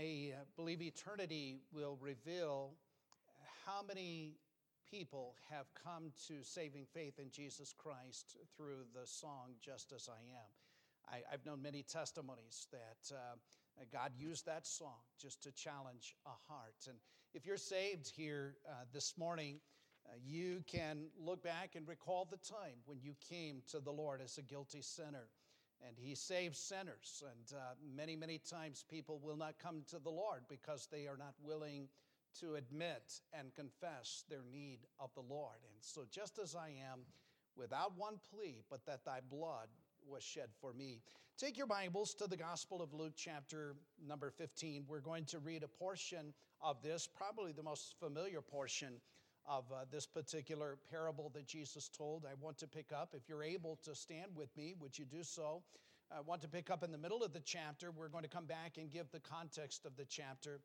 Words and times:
I 0.00 0.32
uh, 0.32 0.44
believe 0.56 0.80
eternity 0.80 1.58
will 1.74 1.98
reveal 2.00 2.70
how 3.66 3.82
many 3.86 4.36
people 4.90 5.34
have 5.50 5.66
come 5.84 6.12
to 6.26 6.42
saving 6.42 6.86
faith 6.94 7.18
in 7.18 7.30
Jesus 7.30 7.74
Christ 7.76 8.38
through 8.56 8.86
the 8.94 9.06
song 9.06 9.56
Just 9.60 9.92
As 9.92 10.08
I 10.08 10.20
Am. 10.22 11.20
I, 11.28 11.30
have 11.30 11.44
known 11.44 11.60
many 11.60 11.82
testimonies 11.82 12.66
that 12.72 13.14
uh, 13.14 13.36
God 13.92 14.12
used 14.16 14.46
that 14.46 14.66
song 14.66 15.02
just 15.20 15.42
to 15.42 15.52
challenge 15.52 16.14
a 16.24 16.50
heart. 16.50 16.86
And 16.88 16.96
if 17.34 17.44
you're 17.44 17.58
saved 17.58 18.10
here 18.16 18.54
uh, 18.66 18.84
this 18.94 19.18
morning, 19.18 19.60
uh, 20.06 20.12
you 20.24 20.64
can 20.66 21.08
look 21.18 21.42
back 21.42 21.74
and 21.74 21.86
recall 21.86 22.26
the 22.30 22.38
time 22.38 22.78
when 22.86 23.00
you 23.02 23.14
came 23.28 23.60
to 23.70 23.80
the 23.80 23.92
Lord 23.92 24.22
as 24.22 24.38
a 24.38 24.42
guilty 24.42 24.80
sinner. 24.80 25.28
And 25.86 25.96
He 25.98 26.14
saves 26.14 26.58
sinners. 26.58 27.22
And 27.24 27.58
uh, 27.58 27.74
many, 27.96 28.16
many 28.16 28.38
times 28.38 28.84
people 28.88 29.20
will 29.22 29.36
not 29.36 29.54
come 29.58 29.82
to 29.90 29.98
the 29.98 30.10
Lord 30.10 30.42
because 30.48 30.88
they 30.90 31.06
are 31.06 31.16
not 31.16 31.34
willing 31.42 31.88
to 32.40 32.54
admit 32.54 33.20
and 33.32 33.54
confess 33.54 34.24
their 34.28 34.44
need 34.52 34.80
of 34.98 35.10
the 35.14 35.22
Lord. 35.22 35.58
And 35.64 35.76
so, 35.80 36.02
just 36.10 36.38
as 36.38 36.54
I 36.54 36.68
am, 36.92 37.00
without 37.56 37.96
one 37.96 38.20
plea, 38.32 38.62
but 38.70 38.84
that 38.86 39.04
thy 39.04 39.20
blood 39.28 39.68
was 40.06 40.22
shed 40.22 40.48
for 40.60 40.72
me. 40.72 41.00
Take 41.38 41.56
your 41.56 41.66
Bibles 41.66 42.14
to 42.14 42.26
the 42.26 42.36
Gospel 42.36 42.82
of 42.82 42.92
Luke, 42.92 43.14
chapter 43.16 43.74
number 44.06 44.30
15. 44.30 44.84
We're 44.86 45.00
going 45.00 45.24
to 45.26 45.38
read 45.38 45.62
a 45.62 45.68
portion 45.68 46.34
of 46.60 46.82
this, 46.82 47.06
probably 47.06 47.52
the 47.52 47.62
most 47.62 47.94
familiar 47.98 48.40
portion 48.40 49.00
of 49.46 49.64
uh, 49.72 49.84
this 49.90 50.06
particular 50.06 50.78
parable 50.90 51.30
that 51.34 51.46
Jesus 51.46 51.88
told. 51.88 52.24
I 52.24 52.34
want 52.40 52.58
to 52.58 52.66
pick 52.66 52.92
up, 52.92 53.14
if 53.14 53.28
you're 53.28 53.42
able 53.42 53.78
to 53.84 53.94
stand 53.94 54.30
with 54.34 54.54
me, 54.56 54.74
would 54.80 54.98
you 54.98 55.04
do 55.04 55.22
so? 55.22 55.62
I 56.10 56.20
want 56.20 56.40
to 56.42 56.48
pick 56.48 56.70
up 56.70 56.82
in 56.82 56.90
the 56.90 56.98
middle 56.98 57.22
of 57.22 57.32
the 57.32 57.40
chapter. 57.40 57.90
We're 57.90 58.08
going 58.08 58.24
to 58.24 58.30
come 58.30 58.46
back 58.46 58.78
and 58.78 58.90
give 58.90 59.10
the 59.12 59.20
context 59.20 59.86
of 59.86 59.96
the 59.96 60.04
chapter. 60.04 60.60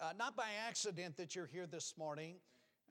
Uh, 0.00 0.12
not 0.18 0.36
by 0.36 0.48
accident 0.66 1.16
that 1.16 1.34
you're 1.34 1.46
here 1.46 1.66
this 1.66 1.94
morning. 1.96 2.36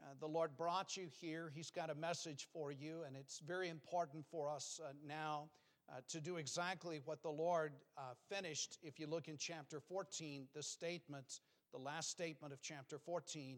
Uh, 0.02 0.14
the 0.20 0.28
Lord 0.28 0.56
brought 0.58 0.96
you 0.96 1.08
here. 1.20 1.52
He's 1.54 1.72
got 1.72 1.90
a 1.90 1.96
message 1.96 2.48
for 2.54 2.72
you, 2.72 3.04
and 3.06 3.16
it's 3.16 3.40
very 3.40 3.70
important 3.70 4.26
for 4.30 4.50
us 4.50 4.80
uh, 4.84 4.92
now 5.06 5.50
uh, 5.90 6.02
to 6.10 6.20
do 6.20 6.38
exactly 6.38 7.02
what 7.06 7.22
the 7.24 7.30
Lord 7.30 7.74
uh, 7.98 8.02
finished. 8.30 8.78
If 8.84 9.00
you 9.00 9.08
look 9.08 9.28
in 9.28 9.38
chapter 9.38 9.80
14, 9.80 10.48
the 10.54 10.64
statement, 10.64 11.40
the 11.72 11.80
last 11.80 12.10
statement 12.10 12.54
of 12.54 12.62
chapter 12.62 13.00
14, 13.00 13.58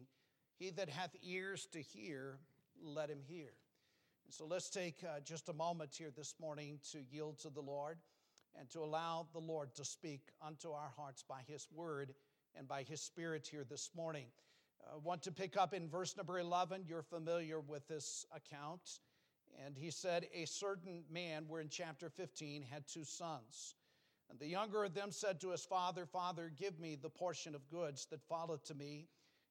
He 0.60 0.68
that 0.72 0.90
hath 0.90 1.16
ears 1.22 1.66
to 1.72 1.80
hear, 1.80 2.38
let 2.82 3.08
him 3.08 3.22
hear. 3.26 3.48
And 4.26 4.34
so 4.34 4.44
let's 4.44 4.68
take 4.68 5.02
uh, 5.02 5.20
just 5.24 5.48
a 5.48 5.54
moment 5.54 5.94
here 5.96 6.10
this 6.14 6.34
morning 6.38 6.78
to 6.92 6.98
yield 7.10 7.38
to 7.38 7.48
the 7.48 7.62
Lord 7.62 7.96
and 8.58 8.68
to 8.72 8.80
allow 8.80 9.26
the 9.32 9.38
Lord 9.38 9.74
to 9.76 9.86
speak 9.86 10.20
unto 10.46 10.70
our 10.70 10.92
hearts 10.94 11.24
by 11.26 11.40
His 11.46 11.66
word 11.74 12.12
and 12.54 12.68
by 12.68 12.82
His 12.82 13.00
Spirit 13.00 13.48
here 13.50 13.64
this 13.64 13.88
morning. 13.96 14.26
I 14.86 14.98
want 15.02 15.22
to 15.22 15.32
pick 15.32 15.56
up 15.56 15.72
in 15.72 15.88
verse 15.88 16.14
number 16.14 16.38
11. 16.38 16.84
You're 16.86 17.02
familiar 17.02 17.60
with 17.60 17.88
this 17.88 18.26
account. 18.30 18.98
And 19.64 19.78
he 19.78 19.90
said, 19.90 20.26
A 20.34 20.44
certain 20.44 21.04
man, 21.10 21.46
we're 21.48 21.62
in 21.62 21.70
chapter 21.70 22.10
15, 22.10 22.66
had 22.70 22.86
two 22.86 23.04
sons. 23.04 23.76
And 24.28 24.38
the 24.38 24.46
younger 24.46 24.84
of 24.84 24.92
them 24.92 25.10
said 25.10 25.40
to 25.40 25.52
his 25.52 25.64
father, 25.64 26.04
Father, 26.04 26.52
give 26.54 26.78
me 26.78 26.96
the 27.00 27.08
portion 27.08 27.54
of 27.54 27.66
goods 27.70 28.06
that 28.10 28.20
followed 28.28 28.62
to 28.66 28.74
me. 28.74 29.08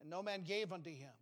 And 0.00 0.10
no 0.10 0.22
man 0.22 0.42
gave 0.42 0.72
unto 0.72 0.90
him. 0.90 1.12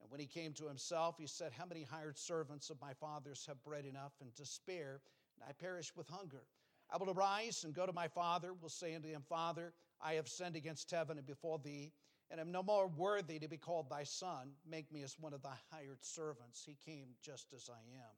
And 0.00 0.10
when 0.10 0.20
he 0.20 0.26
came 0.26 0.52
to 0.54 0.66
himself, 0.66 1.16
he 1.18 1.26
said, 1.26 1.52
How 1.52 1.66
many 1.66 1.84
hired 1.84 2.18
servants 2.18 2.70
of 2.70 2.80
my 2.80 2.92
father's 2.94 3.46
have 3.46 3.62
bread 3.62 3.84
enough 3.84 4.12
and 4.20 4.34
to 4.36 4.44
spare, 4.44 5.00
and 5.36 5.44
I 5.48 5.52
perish 5.52 5.92
with 5.94 6.08
hunger? 6.08 6.42
I 6.90 6.96
will 6.96 7.10
arise 7.10 7.64
and 7.64 7.74
go 7.74 7.86
to 7.86 7.92
my 7.92 8.08
father, 8.08 8.52
will 8.52 8.68
say 8.68 8.94
unto 8.94 9.08
him, 9.08 9.22
Father, 9.28 9.72
I 10.00 10.14
have 10.14 10.28
sinned 10.28 10.56
against 10.56 10.90
heaven 10.90 11.18
and 11.18 11.26
before 11.26 11.58
thee, 11.58 11.92
and 12.30 12.40
am 12.40 12.50
no 12.50 12.62
more 12.62 12.88
worthy 12.88 13.38
to 13.38 13.48
be 13.48 13.56
called 13.56 13.88
thy 13.88 14.04
son. 14.04 14.52
Make 14.68 14.90
me 14.90 15.02
as 15.02 15.18
one 15.18 15.32
of 15.32 15.42
thy 15.42 15.56
hired 15.70 16.04
servants. 16.04 16.64
He 16.64 16.76
came 16.84 17.08
just 17.22 17.52
as 17.54 17.70
I 17.70 17.80
am. 17.96 18.10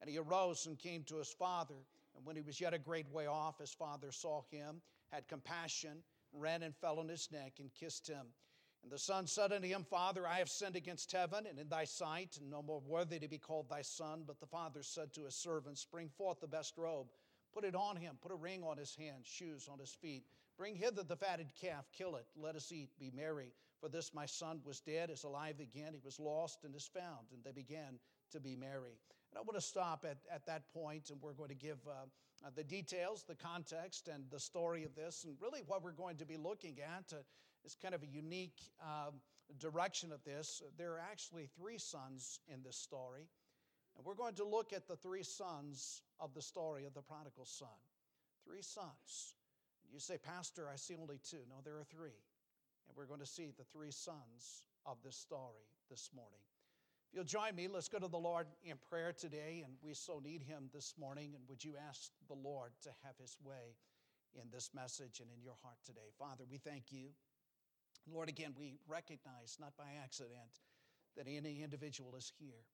And 0.00 0.10
he 0.10 0.18
arose 0.18 0.66
and 0.66 0.78
came 0.78 1.02
to 1.04 1.16
his 1.16 1.32
father. 1.32 1.86
And 2.16 2.26
when 2.26 2.36
he 2.36 2.42
was 2.42 2.60
yet 2.60 2.74
a 2.74 2.78
great 2.78 3.08
way 3.10 3.26
off, 3.26 3.58
his 3.58 3.72
father 3.72 4.10
saw 4.12 4.42
him, 4.50 4.82
had 5.08 5.28
compassion, 5.28 6.02
ran 6.32 6.62
and 6.62 6.74
fell 6.74 6.98
on 6.98 7.08
his 7.08 7.30
neck 7.30 7.54
and 7.58 7.72
kissed 7.72 8.06
him. 8.08 8.26
And 8.82 8.90
the 8.90 8.98
son 8.98 9.26
said 9.26 9.52
unto 9.52 9.68
him, 9.68 9.84
Father, 9.84 10.26
I 10.26 10.38
have 10.38 10.48
sinned 10.48 10.76
against 10.76 11.12
heaven 11.12 11.46
and 11.46 11.58
in 11.58 11.68
thy 11.68 11.84
sight, 11.84 12.38
and 12.40 12.50
no 12.50 12.62
more 12.62 12.80
worthy 12.80 13.18
to 13.18 13.28
be 13.28 13.38
called 13.38 13.68
thy 13.68 13.82
son. 13.82 14.24
But 14.26 14.40
the 14.40 14.46
father 14.46 14.82
said 14.82 15.12
to 15.14 15.24
his 15.24 15.34
servants, 15.34 15.84
Bring 15.84 16.08
forth 16.08 16.40
the 16.40 16.46
best 16.46 16.78
robe 16.78 17.08
Put 17.52 17.64
it 17.64 17.74
on 17.74 17.96
him, 17.96 18.16
put 18.20 18.32
a 18.32 18.36
ring 18.36 18.62
on 18.62 18.76
his 18.76 18.94
hand, 18.94 19.24
shoes 19.24 19.68
on 19.70 19.78
his 19.78 19.90
feet. 19.90 20.24
Bring 20.56 20.76
hither 20.76 21.02
the 21.02 21.16
fatted 21.16 21.48
calf, 21.60 21.86
kill 21.96 22.16
it, 22.16 22.26
let 22.36 22.54
us 22.54 22.70
eat, 22.70 22.90
be 22.98 23.10
merry. 23.14 23.52
For 23.80 23.88
this 23.88 24.12
my 24.14 24.26
son 24.26 24.60
was 24.64 24.80
dead, 24.80 25.10
is 25.10 25.24
alive 25.24 25.58
again, 25.58 25.92
he 25.94 26.00
was 26.04 26.20
lost 26.20 26.64
and 26.64 26.74
is 26.74 26.86
found. 26.86 27.28
And 27.32 27.42
they 27.42 27.52
began 27.52 27.98
to 28.32 28.40
be 28.40 28.56
merry. 28.56 28.98
And 29.30 29.38
I 29.38 29.40
want 29.40 29.54
to 29.54 29.60
stop 29.60 30.04
at, 30.08 30.18
at 30.32 30.46
that 30.46 30.72
point, 30.72 31.10
and 31.10 31.20
we're 31.22 31.32
going 31.32 31.48
to 31.48 31.54
give 31.54 31.78
uh, 31.88 32.06
uh, 32.44 32.50
the 32.54 32.64
details, 32.64 33.24
the 33.26 33.34
context, 33.34 34.08
and 34.08 34.24
the 34.30 34.40
story 34.40 34.84
of 34.84 34.94
this. 34.94 35.24
And 35.24 35.36
really, 35.40 35.62
what 35.66 35.82
we're 35.82 35.92
going 35.92 36.16
to 36.18 36.26
be 36.26 36.36
looking 36.36 36.78
at 36.80 37.12
uh, 37.12 37.22
is 37.64 37.76
kind 37.80 37.94
of 37.94 38.02
a 38.02 38.06
unique 38.06 38.60
um, 38.82 39.20
direction 39.58 40.12
of 40.12 40.22
this. 40.24 40.62
There 40.78 40.92
are 40.92 41.02
actually 41.10 41.48
three 41.56 41.78
sons 41.78 42.40
in 42.48 42.62
this 42.62 42.76
story. 42.76 43.28
And 43.96 44.06
we're 44.06 44.14
going 44.14 44.34
to 44.34 44.44
look 44.44 44.72
at 44.72 44.86
the 44.86 44.96
three 44.96 45.22
sons 45.22 46.02
of 46.20 46.32
the 46.34 46.42
story 46.42 46.86
of 46.86 46.94
the 46.94 47.02
prodigal 47.02 47.44
son. 47.44 47.68
Three 48.46 48.62
sons. 48.62 49.34
You 49.92 49.98
say, 49.98 50.16
Pastor, 50.18 50.68
I 50.72 50.76
see 50.76 50.94
only 51.00 51.18
two. 51.28 51.42
No, 51.48 51.56
there 51.64 51.76
are 51.76 51.84
three. 51.84 52.16
And 52.88 52.96
we're 52.96 53.06
going 53.06 53.20
to 53.20 53.26
see 53.26 53.50
the 53.56 53.64
three 53.72 53.90
sons 53.90 54.62
of 54.86 54.96
this 55.04 55.16
story 55.16 55.66
this 55.90 56.10
morning. 56.14 56.40
If 57.08 57.16
you'll 57.16 57.24
join 57.24 57.56
me, 57.56 57.66
let's 57.66 57.88
go 57.88 57.98
to 57.98 58.08
the 58.08 58.16
Lord 58.16 58.46
in 58.62 58.76
prayer 58.88 59.12
today. 59.12 59.62
And 59.64 59.74
we 59.82 59.94
so 59.94 60.20
need 60.24 60.42
him 60.42 60.70
this 60.72 60.94
morning. 60.98 61.32
And 61.34 61.42
would 61.48 61.64
you 61.64 61.74
ask 61.88 62.12
the 62.28 62.34
Lord 62.34 62.70
to 62.82 62.90
have 63.04 63.16
his 63.20 63.36
way 63.44 63.74
in 64.34 64.48
this 64.52 64.70
message 64.72 65.20
and 65.20 65.28
in 65.36 65.42
your 65.42 65.56
heart 65.62 65.78
today? 65.84 66.10
Father, 66.18 66.44
we 66.48 66.58
thank 66.58 66.92
you. 66.92 67.08
Lord, 68.12 68.28
again, 68.28 68.54
we 68.58 68.78
recognize, 68.88 69.56
not 69.60 69.76
by 69.76 69.84
accident, 70.02 70.60
that 71.16 71.26
any 71.28 71.62
individual 71.62 72.14
is 72.16 72.32
here 72.38 72.64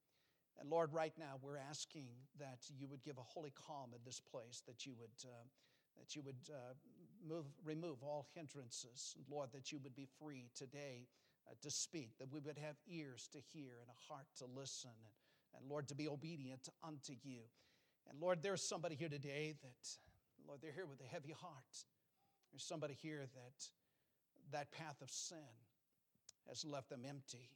and 0.58 0.70
Lord, 0.70 0.92
right 0.92 1.12
now 1.18 1.38
we're 1.42 1.58
asking 1.58 2.08
that 2.38 2.58
you 2.78 2.88
would 2.88 3.02
give 3.02 3.18
a 3.18 3.22
holy 3.22 3.52
calm 3.66 3.90
in 3.92 4.00
this 4.04 4.20
place, 4.20 4.62
that 4.66 4.86
you 4.86 4.94
would, 4.98 5.28
uh, 5.28 5.44
that 5.98 6.16
you 6.16 6.22
would 6.22 6.50
uh, 6.50 6.72
move, 7.26 7.44
remove 7.64 8.02
all 8.02 8.26
hindrances. 8.34 9.14
And 9.16 9.24
Lord, 9.30 9.50
that 9.52 9.70
you 9.70 9.78
would 9.82 9.94
be 9.94 10.08
free 10.18 10.48
today 10.54 11.08
uh, 11.48 11.54
to 11.62 11.70
speak, 11.70 12.10
that 12.18 12.32
we 12.32 12.40
would 12.40 12.58
have 12.58 12.76
ears 12.88 13.28
to 13.32 13.38
hear 13.52 13.74
and 13.80 13.90
a 13.90 14.12
heart 14.12 14.26
to 14.38 14.46
listen, 14.46 14.90
and, 14.90 15.60
and 15.60 15.70
Lord, 15.70 15.88
to 15.88 15.94
be 15.94 16.08
obedient 16.08 16.68
unto 16.82 17.12
you. 17.22 17.40
And 18.08 18.20
Lord, 18.20 18.42
there's 18.42 18.62
somebody 18.62 18.94
here 18.94 19.08
today 19.08 19.54
that, 19.62 19.88
Lord, 20.46 20.60
they're 20.62 20.72
here 20.72 20.86
with 20.86 21.00
a 21.00 21.12
heavy 21.12 21.32
heart. 21.32 21.84
There's 22.52 22.64
somebody 22.64 22.96
here 23.02 23.26
that 23.34 23.68
that 24.52 24.72
path 24.72 25.00
of 25.02 25.10
sin 25.10 25.38
has 26.48 26.64
left 26.64 26.90
them 26.90 27.04
empty 27.08 27.50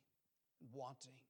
and 0.60 0.68
wanting. 0.72 1.20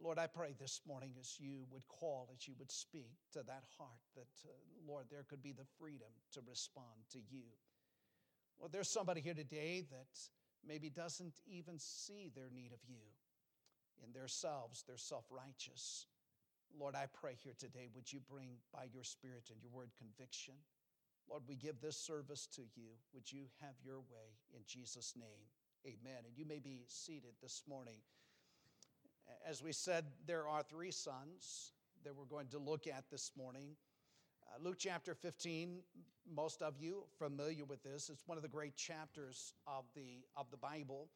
Lord, 0.00 0.18
I 0.18 0.26
pray 0.26 0.54
this 0.58 0.80
morning 0.86 1.14
as 1.18 1.40
you 1.40 1.66
would 1.72 1.86
call, 1.88 2.30
as 2.32 2.46
you 2.46 2.54
would 2.58 2.70
speak 2.70 3.10
to 3.32 3.42
that 3.42 3.64
heart, 3.76 4.00
that, 4.14 4.28
uh, 4.44 4.52
Lord, 4.86 5.06
there 5.10 5.24
could 5.24 5.42
be 5.42 5.52
the 5.52 5.64
freedom 5.78 6.12
to 6.32 6.40
respond 6.46 7.08
to 7.10 7.18
you. 7.18 7.44
Well, 8.58 8.68
there's 8.68 8.90
somebody 8.90 9.20
here 9.20 9.34
today 9.34 9.86
that 9.90 10.18
maybe 10.66 10.90
doesn't 10.90 11.40
even 11.46 11.78
see 11.78 12.30
their 12.34 12.50
need 12.50 12.72
of 12.72 12.80
you. 12.88 13.02
In 14.04 14.12
themselves, 14.12 14.84
they're 14.86 14.96
self 14.96 15.24
righteous. 15.30 16.06
Lord, 16.78 16.94
I 16.94 17.06
pray 17.06 17.34
here 17.42 17.54
today, 17.58 17.88
would 17.94 18.12
you 18.12 18.20
bring 18.20 18.58
by 18.72 18.84
your 18.92 19.02
Spirit 19.02 19.50
and 19.50 19.60
your 19.62 19.72
word 19.72 19.90
conviction? 19.98 20.54
Lord, 21.30 21.42
we 21.46 21.56
give 21.56 21.80
this 21.80 21.96
service 21.96 22.46
to 22.54 22.62
you. 22.74 22.88
Would 23.12 23.30
you 23.30 23.44
have 23.60 23.74
your 23.84 23.98
way 23.98 24.38
in 24.54 24.62
Jesus' 24.66 25.14
name? 25.14 25.44
Amen. 25.86 26.24
And 26.26 26.36
you 26.36 26.46
may 26.46 26.58
be 26.58 26.84
seated 26.86 27.32
this 27.42 27.62
morning. 27.68 27.98
As 29.46 29.62
we 29.62 29.72
said, 29.72 30.06
there 30.26 30.48
are 30.48 30.62
three 30.62 30.90
sons 30.90 31.72
that 32.04 32.16
we're 32.16 32.24
going 32.24 32.48
to 32.48 32.58
look 32.58 32.86
at 32.86 33.04
this 33.10 33.32
morning. 33.36 33.76
Uh, 34.42 34.64
Luke 34.64 34.76
chapter 34.78 35.14
15, 35.14 35.80
most 36.34 36.62
of 36.62 36.74
you 36.78 37.04
familiar 37.18 37.64
with 37.66 37.82
this. 37.82 38.08
It's 38.08 38.26
one 38.26 38.38
of 38.38 38.42
the 38.42 38.48
great 38.48 38.76
chapters 38.76 39.52
of 39.66 39.84
the, 39.94 40.24
of 40.36 40.50
the 40.50 40.56
Bible. 40.56 41.08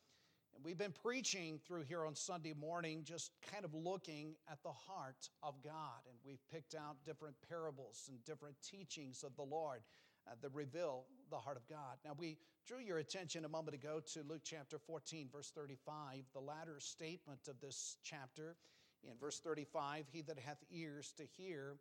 And 0.54 0.64
we've 0.64 0.78
been 0.78 0.92
preaching 0.92 1.58
through 1.66 1.82
here 1.82 2.04
on 2.04 2.14
Sunday 2.14 2.52
morning, 2.52 3.02
just 3.04 3.32
kind 3.50 3.64
of 3.64 3.74
looking 3.74 4.34
at 4.50 4.62
the 4.62 4.72
heart 4.72 5.28
of 5.42 5.54
God. 5.62 6.00
And 6.08 6.16
we've 6.24 6.42
picked 6.52 6.74
out 6.74 6.96
different 7.04 7.36
parables 7.48 8.08
and 8.08 8.22
different 8.24 8.56
teachings 8.62 9.22
of 9.22 9.34
the 9.36 9.42
Lord 9.42 9.80
uh, 10.26 10.34
that 10.40 10.50
reveal 10.52 11.04
the 11.30 11.38
heart 11.38 11.56
of 11.56 11.66
God. 11.68 11.96
Now, 12.04 12.12
we 12.16 12.38
drew 12.66 12.78
your 12.78 12.98
attention 12.98 13.44
a 13.44 13.48
moment 13.48 13.74
ago 13.74 14.00
to 14.12 14.22
Luke 14.28 14.42
chapter 14.44 14.78
14, 14.78 15.28
verse 15.32 15.50
35, 15.54 16.24
the 16.32 16.40
latter 16.40 16.78
statement 16.78 17.48
of 17.48 17.60
this 17.60 17.96
chapter. 18.02 18.56
In 19.04 19.16
verse 19.18 19.40
35, 19.40 20.04
he 20.12 20.22
that 20.22 20.38
hath 20.38 20.62
ears 20.70 21.12
to 21.16 21.24
hear, 21.24 21.76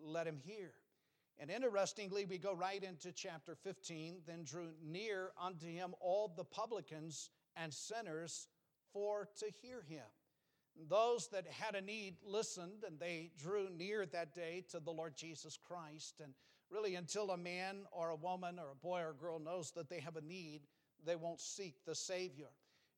let 0.00 0.26
him 0.26 0.38
hear. 0.44 0.72
And 1.40 1.50
interestingly, 1.50 2.26
we 2.26 2.36
go 2.36 2.52
right 2.52 2.84
into 2.84 3.12
chapter 3.12 3.54
15. 3.54 4.18
Then 4.26 4.44
drew 4.44 4.68
near 4.84 5.30
unto 5.40 5.66
him 5.66 5.94
all 6.00 6.32
the 6.36 6.44
publicans 6.44 7.30
and 7.62 7.72
sinners 7.72 8.48
for 8.92 9.28
to 9.38 9.46
hear 9.62 9.82
him. 9.88 10.06
Those 10.88 11.28
that 11.28 11.46
had 11.48 11.74
a 11.74 11.80
need 11.80 12.16
listened, 12.24 12.84
and 12.86 12.98
they 12.98 13.30
drew 13.36 13.68
near 13.70 14.06
that 14.06 14.34
day 14.34 14.64
to 14.70 14.80
the 14.80 14.90
Lord 14.90 15.16
Jesus 15.16 15.58
Christ. 15.62 16.20
And 16.22 16.32
really, 16.70 16.94
until 16.94 17.30
a 17.30 17.36
man 17.36 17.84
or 17.90 18.10
a 18.10 18.16
woman 18.16 18.58
or 18.58 18.70
a 18.70 18.76
boy 18.86 19.00
or 19.00 19.10
a 19.10 19.14
girl 19.14 19.38
knows 19.38 19.72
that 19.72 19.90
they 19.90 20.00
have 20.00 20.16
a 20.16 20.22
need, 20.22 20.62
they 21.04 21.16
won't 21.16 21.40
seek 21.40 21.74
the 21.84 21.94
Savior. 21.94 22.48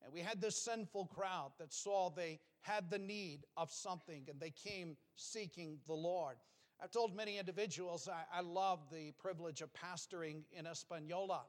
And 0.05 0.13
we 0.13 0.21
had 0.21 0.41
this 0.41 0.57
sinful 0.57 1.07
crowd 1.07 1.53
that 1.59 1.73
saw 1.73 2.11
they 2.11 2.41
had 2.61 2.91
the 2.91 2.99
need 2.99 3.47
of 3.57 3.71
something 3.71 4.25
and 4.29 4.41
they 4.41 4.51
came 4.51 4.97
seeking 5.15 5.79
the 5.87 5.95
Lord. 5.95 6.37
I've 6.83 6.91
told 6.91 7.15
many 7.15 7.39
individuals 7.39 8.09
I, 8.09 8.39
I 8.39 8.41
love 8.41 8.81
the 8.91 9.13
privilege 9.13 9.61
of 9.61 9.71
pastoring 9.73 10.43
in 10.53 10.67
Espanola. 10.67 11.43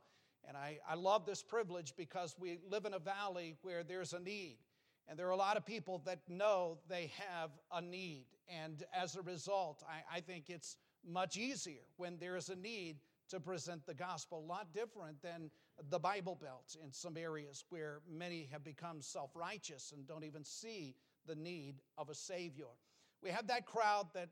And 0.47 0.57
I, 0.57 0.79
I 0.87 0.95
love 0.95 1.25
this 1.25 1.41
privilege 1.41 1.93
because 1.97 2.35
we 2.39 2.59
live 2.69 2.85
in 2.85 2.93
a 2.93 2.99
valley 2.99 3.55
where 3.61 3.83
there's 3.83 4.13
a 4.13 4.19
need. 4.19 4.57
And 5.07 5.17
there 5.17 5.27
are 5.27 5.31
a 5.31 5.37
lot 5.37 5.57
of 5.57 5.65
people 5.65 6.01
that 6.05 6.19
know 6.29 6.77
they 6.89 7.11
have 7.29 7.51
a 7.71 7.81
need. 7.81 8.25
And 8.47 8.83
as 8.93 9.15
a 9.15 9.21
result, 9.21 9.83
I, 9.87 10.17
I 10.17 10.19
think 10.21 10.49
it's 10.49 10.77
much 11.05 11.37
easier 11.37 11.81
when 11.97 12.17
there 12.19 12.35
is 12.35 12.49
a 12.49 12.55
need 12.55 12.97
to 13.29 13.39
present 13.39 13.85
the 13.85 13.93
gospel. 13.93 14.39
A 14.39 14.47
lot 14.47 14.73
different 14.73 15.21
than 15.21 15.49
the 15.89 15.99
Bible 15.99 16.37
Belt 16.41 16.75
in 16.83 16.91
some 16.91 17.17
areas 17.17 17.65
where 17.69 18.01
many 18.09 18.47
have 18.51 18.63
become 18.63 19.01
self 19.01 19.31
righteous 19.35 19.91
and 19.95 20.07
don't 20.07 20.23
even 20.23 20.43
see 20.43 20.95
the 21.25 21.35
need 21.35 21.75
of 21.97 22.09
a 22.09 22.15
Savior. 22.15 22.67
We 23.21 23.29
have 23.29 23.47
that 23.47 23.65
crowd 23.65 24.07
that 24.13 24.29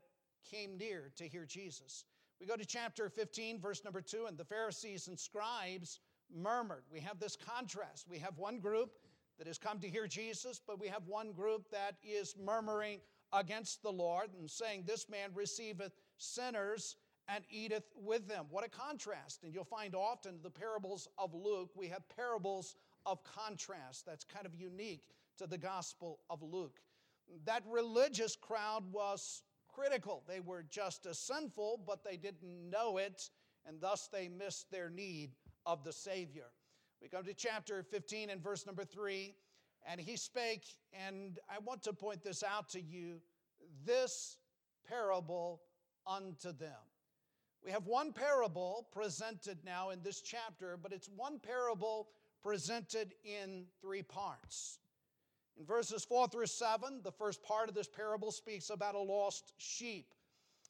came 0.50 0.76
near 0.76 1.10
to 1.16 1.28
hear 1.28 1.44
Jesus. 1.44 2.04
We 2.42 2.48
go 2.48 2.56
to 2.56 2.66
chapter 2.66 3.08
15, 3.08 3.60
verse 3.60 3.84
number 3.84 4.00
2, 4.00 4.26
and 4.26 4.36
the 4.36 4.44
Pharisees 4.44 5.06
and 5.06 5.16
scribes 5.16 6.00
murmured. 6.34 6.82
We 6.90 6.98
have 6.98 7.20
this 7.20 7.36
contrast. 7.36 8.08
We 8.10 8.18
have 8.18 8.36
one 8.36 8.58
group 8.58 8.98
that 9.38 9.46
has 9.46 9.58
come 9.58 9.78
to 9.78 9.88
hear 9.88 10.08
Jesus, 10.08 10.60
but 10.66 10.80
we 10.80 10.88
have 10.88 11.06
one 11.06 11.30
group 11.30 11.70
that 11.70 11.98
is 12.02 12.34
murmuring 12.36 12.98
against 13.32 13.80
the 13.84 13.92
Lord 13.92 14.30
and 14.36 14.50
saying, 14.50 14.82
This 14.84 15.08
man 15.08 15.30
receiveth 15.36 15.92
sinners 16.16 16.96
and 17.28 17.44
eateth 17.48 17.84
with 17.94 18.26
them. 18.26 18.46
What 18.50 18.66
a 18.66 18.68
contrast. 18.68 19.44
And 19.44 19.54
you'll 19.54 19.62
find 19.62 19.94
often 19.94 20.40
the 20.42 20.50
parables 20.50 21.06
of 21.18 21.32
Luke, 21.34 21.70
we 21.76 21.86
have 21.90 22.02
parables 22.08 22.74
of 23.06 23.22
contrast. 23.22 24.04
That's 24.04 24.24
kind 24.24 24.46
of 24.46 24.54
unique 24.56 25.04
to 25.38 25.46
the 25.46 25.58
Gospel 25.58 26.18
of 26.28 26.42
Luke. 26.42 26.80
That 27.44 27.62
religious 27.70 28.34
crowd 28.34 28.82
was 28.90 29.44
critical. 29.72 30.22
They 30.28 30.40
were 30.40 30.64
just 30.70 31.06
as 31.06 31.18
sinful, 31.18 31.82
but 31.86 32.04
they 32.04 32.16
didn't 32.16 32.70
know 32.70 32.98
it, 32.98 33.30
and 33.66 33.80
thus 33.80 34.08
they 34.12 34.28
missed 34.28 34.70
their 34.70 34.90
need 34.90 35.30
of 35.66 35.84
the 35.84 35.92
Savior. 35.92 36.46
We 37.00 37.08
come 37.08 37.24
to 37.24 37.34
chapter 37.34 37.82
15 37.82 38.30
and 38.30 38.42
verse 38.42 38.66
number 38.66 38.84
3. 38.84 39.34
And 39.86 40.00
he 40.00 40.16
spake, 40.16 40.64
and 41.06 41.40
I 41.50 41.58
want 41.58 41.82
to 41.84 41.92
point 41.92 42.22
this 42.22 42.44
out 42.44 42.68
to 42.70 42.80
you 42.80 43.20
this 43.84 44.36
parable 44.88 45.62
unto 46.06 46.52
them. 46.52 46.78
We 47.64 47.70
have 47.70 47.86
one 47.86 48.12
parable 48.12 48.88
presented 48.92 49.58
now 49.64 49.90
in 49.90 50.02
this 50.02 50.20
chapter, 50.20 50.78
but 50.80 50.92
it's 50.92 51.08
one 51.08 51.38
parable 51.38 52.08
presented 52.42 53.14
in 53.24 53.66
three 53.80 54.02
parts. 54.02 54.78
In 55.58 55.66
verses 55.66 56.04
4 56.04 56.28
through 56.28 56.46
7, 56.46 57.00
the 57.02 57.12
first 57.12 57.42
part 57.42 57.68
of 57.68 57.74
this 57.74 57.88
parable 57.88 58.32
speaks 58.32 58.70
about 58.70 58.94
a 58.94 59.00
lost 59.00 59.52
sheep. 59.58 60.14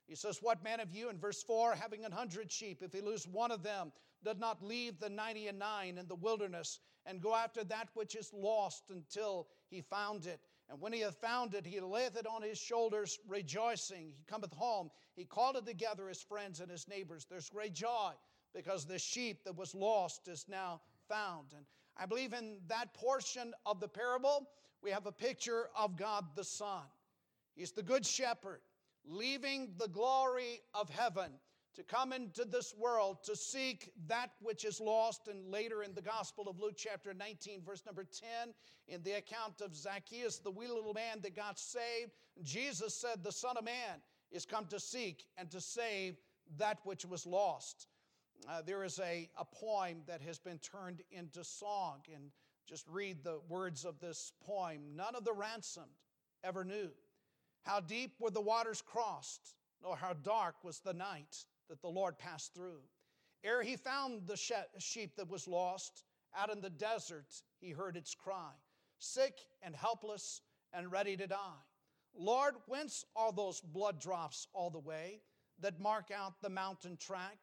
He 0.06 0.14
says, 0.14 0.42
What 0.42 0.64
man 0.64 0.80
of 0.80 0.94
you, 0.94 1.08
in 1.08 1.18
verse 1.18 1.42
4, 1.42 1.74
having 1.74 2.04
an 2.04 2.12
hundred 2.12 2.50
sheep, 2.50 2.82
if 2.82 2.92
he 2.92 3.00
lose 3.00 3.26
one 3.26 3.50
of 3.50 3.62
them, 3.62 3.92
does 4.24 4.38
not 4.38 4.62
leave 4.62 4.98
the 4.98 5.08
ninety 5.08 5.48
and 5.48 5.58
nine 5.58 5.98
in 5.98 6.06
the 6.06 6.14
wilderness 6.14 6.80
and 7.06 7.20
go 7.20 7.34
after 7.34 7.64
that 7.64 7.88
which 7.94 8.14
is 8.14 8.32
lost 8.32 8.84
until 8.90 9.48
he 9.68 9.80
found 9.80 10.26
it. 10.26 10.40
And 10.68 10.80
when 10.80 10.92
he 10.92 11.00
hath 11.00 11.16
found 11.16 11.54
it, 11.54 11.66
he 11.66 11.80
layeth 11.80 12.16
it 12.16 12.26
on 12.26 12.42
his 12.42 12.58
shoulders, 12.58 13.18
rejoicing. 13.26 14.12
He 14.16 14.24
cometh 14.26 14.52
home. 14.52 14.90
He 15.14 15.24
calleth 15.24 15.64
together 15.64 16.08
his 16.08 16.22
friends 16.22 16.60
and 16.60 16.70
his 16.70 16.88
neighbors. 16.88 17.26
There's 17.28 17.50
great 17.50 17.74
joy 17.74 18.12
because 18.54 18.84
the 18.84 18.98
sheep 18.98 19.44
that 19.44 19.56
was 19.56 19.74
lost 19.74 20.28
is 20.28 20.46
now 20.48 20.80
found. 21.08 21.52
And 21.56 21.66
I 21.96 22.06
believe 22.06 22.32
in 22.32 22.58
that 22.68 22.94
portion 22.94 23.52
of 23.66 23.80
the 23.80 23.88
parable, 23.88 24.48
we 24.82 24.90
have 24.90 25.06
a 25.06 25.12
picture 25.12 25.68
of 25.76 25.96
God 25.96 26.24
the 26.34 26.44
Son. 26.44 26.82
He's 27.54 27.72
the 27.72 27.82
good 27.82 28.04
shepherd, 28.04 28.60
leaving 29.04 29.74
the 29.78 29.88
glory 29.88 30.60
of 30.74 30.90
heaven 30.90 31.30
to 31.74 31.82
come 31.82 32.12
into 32.12 32.44
this 32.44 32.74
world 32.76 33.18
to 33.24 33.34
seek 33.34 33.90
that 34.06 34.30
which 34.40 34.64
is 34.64 34.80
lost. 34.80 35.28
And 35.28 35.50
later 35.50 35.82
in 35.82 35.94
the 35.94 36.02
Gospel 36.02 36.48
of 36.48 36.60
Luke, 36.60 36.74
chapter 36.76 37.14
19, 37.14 37.62
verse 37.64 37.82
number 37.86 38.04
10, 38.04 38.52
in 38.88 39.02
the 39.02 39.12
account 39.12 39.60
of 39.60 39.74
Zacchaeus, 39.74 40.38
the 40.38 40.50
wee 40.50 40.68
little 40.68 40.92
man 40.92 41.20
that 41.22 41.34
got 41.34 41.58
saved, 41.58 42.12
Jesus 42.42 42.94
said, 42.94 43.22
The 43.22 43.32
Son 43.32 43.56
of 43.56 43.64
Man 43.64 44.02
is 44.30 44.44
come 44.44 44.66
to 44.66 44.80
seek 44.80 45.26
and 45.38 45.50
to 45.50 45.60
save 45.60 46.16
that 46.58 46.78
which 46.84 47.04
was 47.04 47.24
lost. 47.26 47.86
Uh, 48.48 48.60
there 48.60 48.84
is 48.84 48.98
a, 48.98 49.30
a 49.38 49.44
poem 49.44 50.02
that 50.06 50.20
has 50.20 50.38
been 50.38 50.58
turned 50.58 51.02
into 51.12 51.44
song, 51.44 52.00
and 52.12 52.30
just 52.68 52.86
read 52.88 53.22
the 53.22 53.40
words 53.48 53.84
of 53.84 53.98
this 54.00 54.32
poem. 54.46 54.96
None 54.96 55.14
of 55.14 55.24
the 55.24 55.32
ransomed 55.32 55.86
ever 56.44 56.64
knew 56.64 56.90
how 57.62 57.80
deep 57.80 58.12
were 58.18 58.30
the 58.30 58.40
waters 58.40 58.82
crossed, 58.82 59.54
nor 59.82 59.96
how 59.96 60.14
dark 60.14 60.56
was 60.64 60.80
the 60.80 60.92
night 60.92 61.44
that 61.68 61.80
the 61.80 61.88
Lord 61.88 62.18
passed 62.18 62.54
through. 62.54 62.80
Ere 63.44 63.62
he 63.62 63.76
found 63.76 64.26
the 64.26 64.36
sheep 64.78 65.16
that 65.16 65.28
was 65.28 65.48
lost, 65.48 66.04
out 66.36 66.50
in 66.50 66.60
the 66.60 66.70
desert 66.70 67.26
he 67.60 67.70
heard 67.70 67.96
its 67.96 68.14
cry, 68.14 68.52
sick 68.98 69.34
and 69.62 69.76
helpless 69.76 70.40
and 70.72 70.90
ready 70.90 71.16
to 71.16 71.26
die. 71.26 71.62
Lord, 72.14 72.54
whence 72.66 73.04
are 73.16 73.32
those 73.32 73.60
blood 73.60 74.00
drops 74.00 74.46
all 74.52 74.70
the 74.70 74.78
way 74.78 75.20
that 75.60 75.80
mark 75.80 76.10
out 76.10 76.40
the 76.40 76.50
mountain 76.50 76.96
track? 76.96 77.38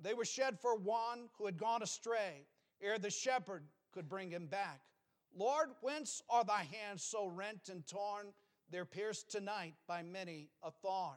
They 0.00 0.14
were 0.14 0.24
shed 0.24 0.58
for 0.60 0.76
one 0.76 1.28
who 1.38 1.46
had 1.46 1.58
gone 1.58 1.82
astray, 1.82 2.46
ere 2.80 2.98
the 2.98 3.10
shepherd 3.10 3.64
could 3.92 4.08
bring 4.08 4.30
him 4.30 4.46
back. 4.46 4.80
Lord, 5.34 5.68
whence 5.80 6.22
are 6.28 6.44
thy 6.44 6.64
hands 6.64 7.02
so 7.02 7.26
rent 7.26 7.68
and 7.70 7.86
torn? 7.86 8.32
They're 8.70 8.84
pierced 8.84 9.30
tonight 9.30 9.74
by 9.86 10.02
many 10.02 10.48
a 10.62 10.70
thorn. 10.70 11.16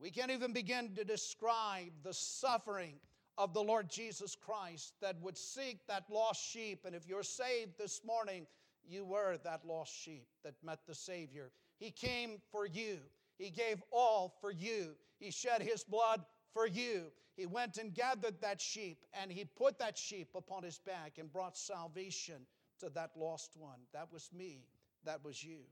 We 0.00 0.10
can't 0.10 0.30
even 0.30 0.52
begin 0.52 0.94
to 0.96 1.04
describe 1.04 1.92
the 2.02 2.14
suffering 2.14 2.94
of 3.38 3.54
the 3.54 3.62
Lord 3.62 3.88
Jesus 3.88 4.36
Christ 4.36 4.94
that 5.00 5.20
would 5.20 5.36
seek 5.36 5.86
that 5.86 6.04
lost 6.10 6.44
sheep. 6.50 6.84
And 6.84 6.94
if 6.94 7.06
you're 7.08 7.22
saved 7.22 7.78
this 7.78 8.02
morning, 8.04 8.46
you 8.84 9.04
were 9.04 9.38
that 9.44 9.64
lost 9.64 9.94
sheep 9.94 10.26
that 10.44 10.54
met 10.62 10.80
the 10.86 10.94
Savior. 10.94 11.50
He 11.78 11.90
came 11.90 12.40
for 12.50 12.66
you, 12.66 12.98
He 13.38 13.50
gave 13.50 13.82
all 13.90 14.34
for 14.40 14.50
you, 14.50 14.94
He 15.18 15.30
shed 15.30 15.62
His 15.62 15.84
blood 15.84 16.24
for 16.52 16.66
you. 16.66 17.12
He 17.42 17.46
went 17.46 17.76
and 17.76 17.92
gathered 17.92 18.40
that 18.40 18.60
sheep 18.60 19.04
and 19.20 19.28
He 19.28 19.44
put 19.44 19.76
that 19.80 19.98
sheep 19.98 20.28
upon 20.36 20.62
His 20.62 20.78
back 20.78 21.18
and 21.18 21.32
brought 21.32 21.58
salvation 21.58 22.46
to 22.78 22.88
that 22.90 23.10
lost 23.16 23.56
one. 23.56 23.80
That 23.92 24.12
was 24.12 24.30
me, 24.32 24.68
that 25.04 25.24
was 25.24 25.42
you. 25.42 25.62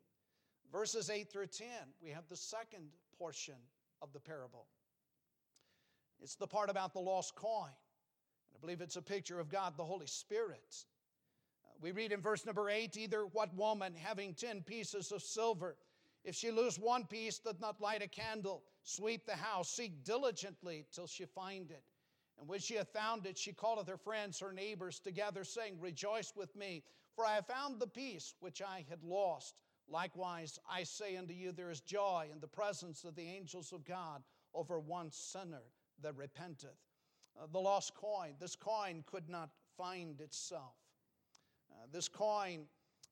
Verses 0.72 1.10
8 1.10 1.30
through 1.30 1.46
10, 1.46 1.68
we 2.02 2.10
have 2.10 2.24
the 2.28 2.34
second 2.34 2.88
portion 3.16 3.54
of 4.02 4.12
the 4.12 4.18
parable. 4.18 4.66
It's 6.20 6.34
the 6.34 6.48
part 6.48 6.70
about 6.70 6.92
the 6.92 6.98
lost 6.98 7.36
coin. 7.36 7.70
I 8.52 8.58
believe 8.60 8.80
it's 8.80 8.96
a 8.96 9.02
picture 9.02 9.38
of 9.38 9.48
God, 9.48 9.74
the 9.76 9.84
Holy 9.84 10.08
Spirit. 10.08 10.74
Uh, 11.64 11.68
we 11.80 11.92
read 11.92 12.10
in 12.10 12.20
verse 12.20 12.44
number 12.44 12.68
eight 12.68 12.96
either 12.96 13.26
what 13.26 13.54
woman 13.54 13.94
having 13.94 14.34
10 14.34 14.62
pieces 14.62 15.12
of 15.12 15.22
silver, 15.22 15.76
if 16.24 16.34
she 16.34 16.50
lose 16.50 16.80
one 16.80 17.04
piece, 17.04 17.38
doth 17.38 17.60
not 17.60 17.80
light 17.80 18.02
a 18.02 18.08
candle, 18.08 18.64
sweep 18.82 19.26
the 19.26 19.36
house, 19.36 19.70
seek 19.70 20.04
diligently 20.04 20.86
till 20.92 21.06
she 21.06 21.24
find 21.24 21.70
it. 21.70 21.84
And 22.38 22.48
when 22.48 22.60
she 22.60 22.74
hath 22.74 22.92
found 22.92 23.26
it, 23.26 23.36
she 23.36 23.52
calleth 23.52 23.88
her 23.88 23.98
friends, 23.98 24.40
her 24.40 24.52
neighbors 24.52 24.98
together, 24.98 25.44
saying, 25.44 25.78
Rejoice 25.78 26.32
with 26.34 26.56
me, 26.56 26.82
for 27.14 27.26
I 27.26 27.34
have 27.34 27.46
found 27.46 27.78
the 27.78 27.86
piece 27.86 28.34
which 28.40 28.62
I 28.62 28.84
had 28.88 29.04
lost. 29.04 29.60
Likewise, 29.88 30.58
I 30.70 30.84
say 30.84 31.16
unto 31.16 31.34
you, 31.34 31.52
there 31.52 31.70
is 31.70 31.80
joy 31.80 32.28
in 32.32 32.40
the 32.40 32.46
presence 32.46 33.04
of 33.04 33.14
the 33.14 33.28
angels 33.28 33.72
of 33.72 33.84
God 33.84 34.22
over 34.54 34.78
one 34.78 35.10
sinner 35.10 35.62
that 36.02 36.16
repenteth. 36.16 36.78
Uh, 37.38 37.46
the 37.52 37.58
lost 37.58 37.94
coin, 37.94 38.34
this 38.40 38.56
coin 38.56 39.04
could 39.06 39.28
not 39.28 39.50
find 39.76 40.20
itself. 40.20 40.74
Uh, 41.70 41.86
this 41.92 42.08
coin 42.08 42.64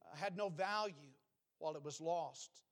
uh, 0.03 0.17
had 0.17 0.37
no 0.37 0.49
value 0.49 1.13
while 1.59 1.75
it 1.77 1.85
was 1.85 2.01
lost. 2.01 2.63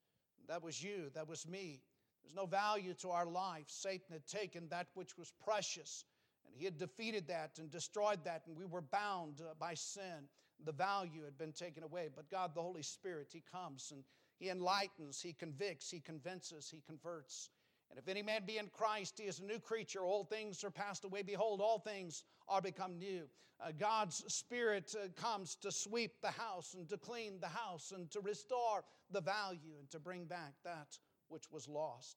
That 0.48 0.62
was 0.62 0.82
you, 0.82 1.10
that 1.14 1.28
was 1.28 1.46
me. 1.46 1.82
There's 2.26 2.34
no 2.34 2.46
value 2.46 2.92
to 2.94 3.10
our 3.10 3.26
life. 3.26 3.66
Satan 3.68 4.06
had 4.10 4.26
taken 4.26 4.68
that 4.70 4.88
which 4.94 5.16
was 5.16 5.32
precious, 5.44 6.04
and 6.44 6.56
he 6.56 6.64
had 6.64 6.76
defeated 6.76 7.28
that 7.28 7.58
and 7.58 7.70
destroyed 7.70 8.24
that, 8.24 8.42
and 8.48 8.56
we 8.56 8.64
were 8.64 8.80
bound 8.80 9.40
uh, 9.40 9.54
by 9.60 9.74
sin. 9.74 10.28
The 10.64 10.72
value 10.72 11.22
had 11.24 11.38
been 11.38 11.52
taken 11.52 11.84
away. 11.84 12.08
But 12.14 12.28
God, 12.28 12.52
the 12.54 12.62
Holy 12.62 12.82
Spirit, 12.82 13.28
He 13.32 13.44
comes 13.52 13.92
and 13.92 14.02
He 14.38 14.48
enlightens, 14.48 15.20
He 15.20 15.34
convicts, 15.34 15.88
He 15.88 16.00
convinces, 16.00 16.68
He 16.68 16.82
converts. 16.84 17.50
And 17.90 17.98
if 17.98 18.08
any 18.08 18.22
man 18.22 18.42
be 18.44 18.58
in 18.58 18.66
Christ, 18.68 19.20
he 19.20 19.28
is 19.28 19.38
a 19.38 19.44
new 19.44 19.60
creature. 19.60 20.04
Old 20.04 20.28
things 20.28 20.64
are 20.64 20.72
passed 20.72 21.04
away. 21.04 21.22
Behold, 21.22 21.60
all 21.60 21.78
things 21.78 22.24
are 22.48 22.60
become 22.60 22.98
new. 22.98 23.28
Uh, 23.60 23.70
God's 23.78 24.24
Spirit 24.26 24.92
uh, 25.00 25.06
comes 25.14 25.54
to 25.62 25.70
sweep 25.70 26.20
the 26.20 26.32
house 26.32 26.74
and 26.74 26.88
to 26.88 26.96
clean 26.96 27.38
the 27.40 27.46
house 27.46 27.92
and 27.94 28.10
to 28.10 28.20
restore 28.20 28.82
the 29.12 29.20
value 29.20 29.76
and 29.78 29.88
to 29.92 30.00
bring 30.00 30.24
back 30.24 30.54
that 30.64 30.98
which 31.28 31.50
was 31.50 31.68
lost. 31.68 32.16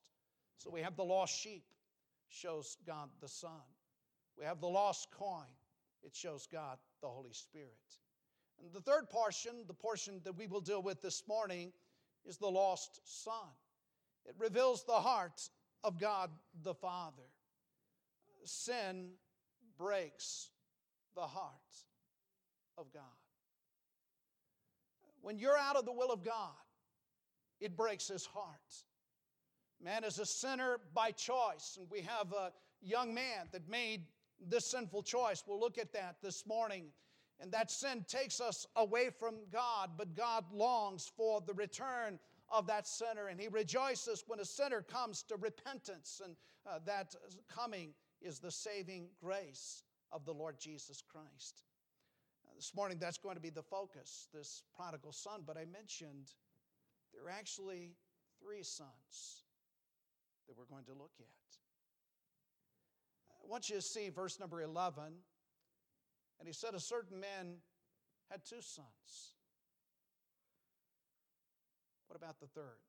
So 0.58 0.70
we 0.70 0.80
have 0.82 0.96
the 0.96 1.04
lost 1.04 1.38
sheep, 1.38 1.64
shows 2.28 2.76
God 2.86 3.08
the 3.20 3.28
Son. 3.28 3.50
We 4.38 4.44
have 4.44 4.60
the 4.60 4.68
lost 4.68 5.10
coin, 5.10 5.48
it 6.02 6.14
shows 6.14 6.46
God 6.50 6.78
the 7.02 7.08
Holy 7.08 7.32
Spirit. 7.32 7.68
And 8.62 8.72
the 8.72 8.80
third 8.80 9.08
portion, 9.10 9.52
the 9.66 9.74
portion 9.74 10.20
that 10.24 10.36
we 10.36 10.46
will 10.46 10.60
deal 10.60 10.82
with 10.82 11.00
this 11.00 11.22
morning, 11.26 11.72
is 12.26 12.36
the 12.36 12.50
lost 12.50 13.00
Son. 13.04 13.48
It 14.26 14.34
reveals 14.38 14.84
the 14.84 14.92
heart 14.92 15.48
of 15.82 15.98
God 15.98 16.30
the 16.62 16.74
Father. 16.74 17.22
Sin 18.44 19.10
breaks 19.78 20.50
the 21.14 21.22
heart 21.22 21.54
of 22.78 22.92
God. 22.92 23.02
When 25.22 25.38
you're 25.38 25.56
out 25.56 25.76
of 25.76 25.84
the 25.84 25.92
will 25.92 26.10
of 26.10 26.24
God, 26.24 26.52
it 27.60 27.76
breaks 27.76 28.08
his 28.08 28.24
heart. 28.24 28.84
Man 29.82 30.04
is 30.04 30.18
a 30.18 30.26
sinner 30.26 30.78
by 30.94 31.10
choice, 31.10 31.78
and 31.78 31.88
we 31.90 32.02
have 32.02 32.32
a 32.32 32.52
young 32.82 33.14
man 33.14 33.48
that 33.52 33.68
made 33.68 34.02
this 34.38 34.66
sinful 34.66 35.02
choice. 35.02 35.42
We'll 35.46 35.60
look 35.60 35.78
at 35.78 35.92
that 35.94 36.16
this 36.22 36.46
morning. 36.46 36.86
And 37.40 37.50
that 37.52 37.70
sin 37.70 38.04
takes 38.06 38.40
us 38.40 38.66
away 38.76 39.08
from 39.08 39.36
God, 39.50 39.92
but 39.96 40.14
God 40.14 40.44
longs 40.52 41.10
for 41.16 41.40
the 41.40 41.54
return 41.54 42.18
of 42.50 42.66
that 42.66 42.86
sinner, 42.86 43.28
and 43.28 43.40
he 43.40 43.48
rejoices 43.48 44.24
when 44.26 44.40
a 44.40 44.44
sinner 44.44 44.82
comes 44.82 45.22
to 45.22 45.36
repentance, 45.36 46.20
and 46.22 46.36
uh, 46.66 46.80
that 46.84 47.14
coming 47.48 47.94
is 48.20 48.38
the 48.38 48.50
saving 48.50 49.08
grace 49.22 49.84
of 50.12 50.26
the 50.26 50.34
Lord 50.34 50.58
Jesus 50.58 51.02
Christ. 51.02 51.62
This 52.56 52.74
morning, 52.74 52.98
that's 53.00 53.16
going 53.16 53.36
to 53.36 53.40
be 53.40 53.48
the 53.48 53.62
focus, 53.62 54.28
this 54.34 54.64
prodigal 54.76 55.12
son, 55.12 55.44
but 55.46 55.56
I 55.56 55.64
mentioned 55.64 56.32
there 57.14 57.24
are 57.24 57.30
actually 57.30 57.94
three 58.42 58.62
sons 58.62 59.44
that 60.50 60.58
we're 60.58 60.64
going 60.64 60.84
to 60.84 60.94
look 60.94 61.12
at. 61.20 61.26
I 63.44 63.48
want 63.48 63.68
you 63.68 63.76
to 63.76 63.82
see 63.82 64.08
verse 64.08 64.40
number 64.40 64.60
11. 64.60 65.04
And 66.40 66.48
he 66.48 66.52
said, 66.52 66.74
A 66.74 66.80
certain 66.80 67.20
man 67.20 67.58
had 68.32 68.40
two 68.44 68.60
sons. 68.60 69.36
What 72.08 72.16
about 72.16 72.40
the 72.40 72.48
third? 72.48 72.80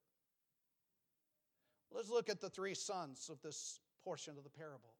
Let's 1.91 2.09
look 2.09 2.29
at 2.29 2.41
the 2.41 2.49
three 2.49 2.73
sons 2.73 3.29
of 3.29 3.39
this 3.43 3.79
portion 4.03 4.37
of 4.39 4.43
the 4.43 4.49
parable. 4.49 4.95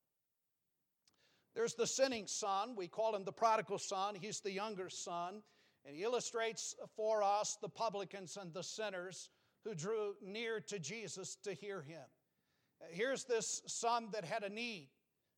There's 1.55 1.73
the 1.73 1.87
sinning 1.87 2.27
son. 2.27 2.75
We 2.75 2.87
call 2.87 3.15
him 3.15 3.23
the 3.23 3.31
prodigal 3.31 3.79
son. 3.79 4.13
He's 4.13 4.41
the 4.41 4.51
younger 4.51 4.89
son. 4.89 5.41
And 5.83 5.95
he 5.95 6.03
illustrates 6.03 6.75
for 6.95 7.23
us 7.23 7.57
the 7.59 7.69
publicans 7.69 8.37
and 8.37 8.53
the 8.53 8.61
sinners 8.61 9.29
who 9.63 9.73
drew 9.73 10.13
near 10.21 10.59
to 10.67 10.77
Jesus 10.77 11.37
to 11.43 11.55
hear 11.55 11.81
him. 11.81 12.03
Here's 12.89 13.23
this 13.25 13.61
son 13.67 14.09
that 14.13 14.25
had 14.25 14.43
a 14.43 14.49
need. 14.49 14.89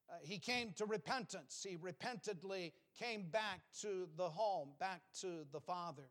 Uh, 0.09 0.15
he 0.21 0.37
came 0.37 0.73
to 0.73 0.85
repentance. 0.85 1.65
He 1.67 1.75
repentantly 1.75 2.73
came 2.97 3.23
back 3.31 3.61
to 3.81 4.07
the 4.17 4.29
home, 4.29 4.69
back 4.79 5.01
to 5.21 5.45
the 5.51 5.59
Father. 5.59 6.09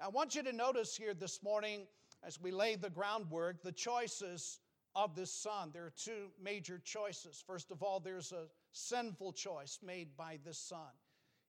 I 0.00 0.08
want 0.08 0.34
you 0.34 0.42
to 0.42 0.52
notice 0.52 0.96
here 0.96 1.14
this 1.14 1.42
morning, 1.42 1.86
as 2.22 2.40
we 2.40 2.50
lay 2.50 2.76
the 2.76 2.90
groundwork, 2.90 3.62
the 3.62 3.72
choices 3.72 4.60
of 4.94 5.14
this 5.14 5.32
son. 5.32 5.70
There 5.72 5.84
are 5.84 5.92
two 5.96 6.28
major 6.42 6.80
choices. 6.84 7.42
First 7.46 7.70
of 7.70 7.82
all, 7.82 8.00
there's 8.00 8.32
a 8.32 8.46
sinful 8.72 9.32
choice 9.32 9.78
made 9.84 10.16
by 10.16 10.38
this 10.44 10.58
son. 10.58 10.92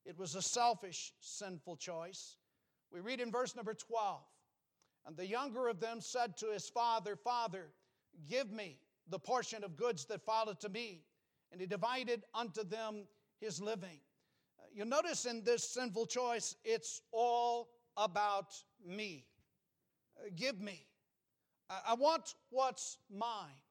It 0.06 0.18
was 0.18 0.36
a 0.36 0.42
selfish, 0.42 1.14
sinful 1.20 1.78
choice. 1.78 2.38
We 2.92 3.00
read 3.00 3.20
in 3.20 3.32
verse 3.32 3.56
number 3.56 3.74
12 3.74 4.22
And 5.06 5.18
the 5.18 5.28
younger 5.28 5.68
of 5.68 5.80
them 5.80 6.02
said 6.02 6.38
to 6.38 6.48
his 6.48 6.70
father, 6.70 7.16
Father, 7.16 7.72
give 8.30 8.52
me 8.52 8.78
the 9.10 9.20
portion 9.20 9.64
of 9.64 9.76
goods 9.78 10.06
that 10.06 10.26
followed 10.26 10.60
to 10.62 10.70
me. 10.70 11.04
And 11.52 11.62
he 11.62 11.68
divided 11.68 12.24
unto 12.34 12.64
them 12.64 13.08
his 13.40 13.62
living. 13.62 14.00
Uh, 14.60 14.64
you'll 14.74 14.88
notice 14.88 15.26
in 15.26 15.44
this 15.44 15.64
sinful 15.70 16.08
choice, 16.08 16.56
it's 16.64 17.02
all 17.12 17.70
about 17.98 18.54
me. 18.86 19.26
Uh, 20.20 20.30
give 20.36 20.60
me. 20.60 20.88
I 21.68 21.96
want 21.96 22.36
what's 22.52 23.00
mine. 23.10 23.65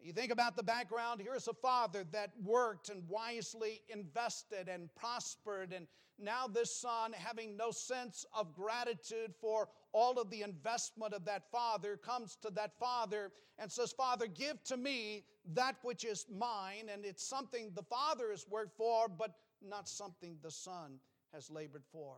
You 0.00 0.12
think 0.12 0.30
about 0.30 0.56
the 0.56 0.62
background, 0.62 1.20
here's 1.20 1.48
a 1.48 1.54
father 1.54 2.04
that 2.12 2.30
worked 2.44 2.88
and 2.88 3.02
wisely 3.08 3.82
invested 3.88 4.68
and 4.68 4.88
prospered, 4.94 5.72
and 5.72 5.86
now 6.18 6.46
this 6.48 6.74
son, 6.74 7.12
having 7.12 7.56
no 7.56 7.70
sense 7.70 8.26
of 8.36 8.54
gratitude 8.54 9.34
for 9.40 9.68
all 9.92 10.18
of 10.18 10.30
the 10.30 10.42
investment 10.42 11.14
of 11.14 11.24
that 11.26 11.50
father, 11.50 11.96
comes 11.96 12.36
to 12.42 12.50
that 12.50 12.78
father 12.78 13.30
and 13.58 13.70
says, 13.70 13.92
Father, 13.92 14.26
give 14.26 14.62
to 14.64 14.76
me 14.76 15.24
that 15.54 15.76
which 15.82 16.04
is 16.04 16.26
mine. 16.28 16.90
And 16.92 17.04
it's 17.04 17.24
something 17.24 17.70
the 17.74 17.84
father 17.84 18.30
has 18.30 18.46
worked 18.48 18.76
for, 18.76 19.08
but 19.08 19.34
not 19.62 19.88
something 19.88 20.36
the 20.42 20.50
son 20.50 20.98
has 21.32 21.50
labored 21.50 21.84
for. 21.92 22.16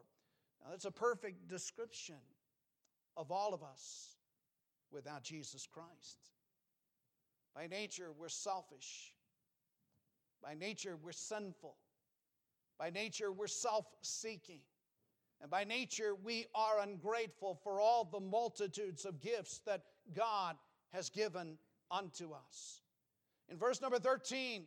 Now, 0.63 0.71
that's 0.71 0.87
a 0.87 0.91
perfect 0.91 1.49
description 1.49 2.21
of 3.17 3.31
all 3.31 3.53
of 3.53 3.63
us 3.63 4.17
without 4.91 5.23
Jesus 5.23 5.67
Christ. 5.67 6.19
By 7.55 7.67
nature, 7.67 8.11
we're 8.17 8.29
selfish. 8.29 9.15
By 10.43 10.55
nature, 10.55 10.97
we're 11.03 11.13
sinful. 11.13 11.77
By 12.79 12.91
nature, 12.91 13.33
we're 13.33 13.47
self 13.47 13.87
seeking. 14.03 14.61
And 15.41 15.51
by 15.51 15.65
nature, 15.65 16.15
we 16.15 16.47
are 16.55 16.81
ungrateful 16.81 17.59
for 17.63 17.81
all 17.81 18.05
the 18.05 18.21
multitudes 18.21 19.05
of 19.05 19.21
gifts 19.21 19.61
that 19.67 19.83
God 20.15 20.57
has 20.93 21.09
given 21.09 21.57
unto 21.91 22.33
us. 22.33 22.83
In 23.49 23.57
verse 23.57 23.81
number 23.81 23.99
13, 23.99 24.67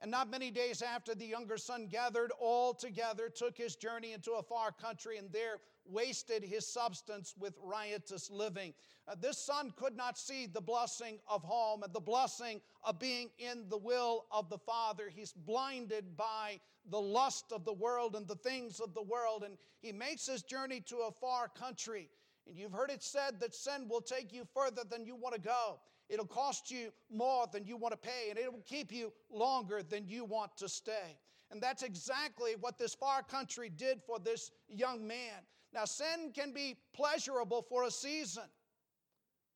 and 0.00 0.10
not 0.10 0.30
many 0.30 0.50
days 0.50 0.82
after, 0.82 1.14
the 1.14 1.24
younger 1.24 1.56
son 1.56 1.86
gathered 1.86 2.30
all 2.38 2.74
together, 2.74 3.28
took 3.28 3.56
his 3.56 3.76
journey 3.76 4.12
into 4.12 4.32
a 4.32 4.42
far 4.42 4.70
country, 4.70 5.16
and 5.16 5.32
there 5.32 5.56
wasted 5.86 6.42
his 6.44 6.66
substance 6.66 7.34
with 7.38 7.54
riotous 7.62 8.30
living. 8.30 8.74
Uh, 9.08 9.14
this 9.18 9.38
son 9.38 9.72
could 9.76 9.96
not 9.96 10.18
see 10.18 10.46
the 10.46 10.60
blessing 10.60 11.18
of 11.28 11.42
home 11.42 11.82
and 11.82 11.92
the 11.92 12.00
blessing 12.00 12.60
of 12.82 12.98
being 12.98 13.30
in 13.38 13.64
the 13.68 13.78
will 13.78 14.26
of 14.30 14.50
the 14.50 14.58
Father. 14.58 15.08
He's 15.08 15.32
blinded 15.32 16.16
by 16.16 16.60
the 16.90 17.00
lust 17.00 17.52
of 17.52 17.64
the 17.64 17.72
world 17.72 18.16
and 18.16 18.26
the 18.28 18.36
things 18.36 18.80
of 18.80 18.94
the 18.94 19.02
world, 19.02 19.44
and 19.44 19.56
he 19.80 19.92
makes 19.92 20.26
his 20.26 20.42
journey 20.42 20.80
to 20.88 20.98
a 21.08 21.10
far 21.10 21.48
country. 21.48 22.10
And 22.46 22.56
you've 22.56 22.72
heard 22.72 22.90
it 22.90 23.02
said 23.02 23.40
that 23.40 23.54
sin 23.54 23.88
will 23.88 24.00
take 24.00 24.32
you 24.32 24.46
further 24.54 24.82
than 24.88 25.04
you 25.04 25.16
want 25.16 25.34
to 25.34 25.40
go. 25.40 25.80
It'll 26.08 26.26
cost 26.26 26.70
you 26.70 26.92
more 27.10 27.46
than 27.52 27.64
you 27.64 27.76
want 27.76 27.92
to 27.92 27.98
pay, 27.98 28.30
and 28.30 28.38
it 28.38 28.52
will 28.52 28.62
keep 28.64 28.92
you 28.92 29.12
longer 29.30 29.82
than 29.82 30.06
you 30.06 30.24
want 30.24 30.56
to 30.58 30.68
stay. 30.68 31.18
And 31.50 31.60
that's 31.60 31.82
exactly 31.82 32.54
what 32.60 32.78
this 32.78 32.94
far 32.94 33.22
country 33.22 33.68
did 33.68 34.00
for 34.06 34.18
this 34.18 34.50
young 34.68 35.06
man. 35.06 35.42
Now, 35.72 35.84
sin 35.84 36.32
can 36.34 36.52
be 36.52 36.76
pleasurable 36.94 37.62
for 37.68 37.84
a 37.84 37.90
season, 37.90 38.44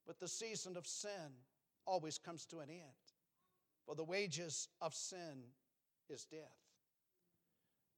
but 0.07 0.19
the 0.19 0.29
season 0.29 0.77
of 0.77 0.87
sin 0.87 1.33
always 1.87 2.19
comes 2.19 2.47
to 2.47 2.59
an 2.59 2.71
end. 2.71 2.83
For 3.87 3.95
the 3.95 4.05
wages 4.05 4.69
of 4.81 4.95
sin 4.95 5.45
is 6.09 6.25
death. 6.25 6.41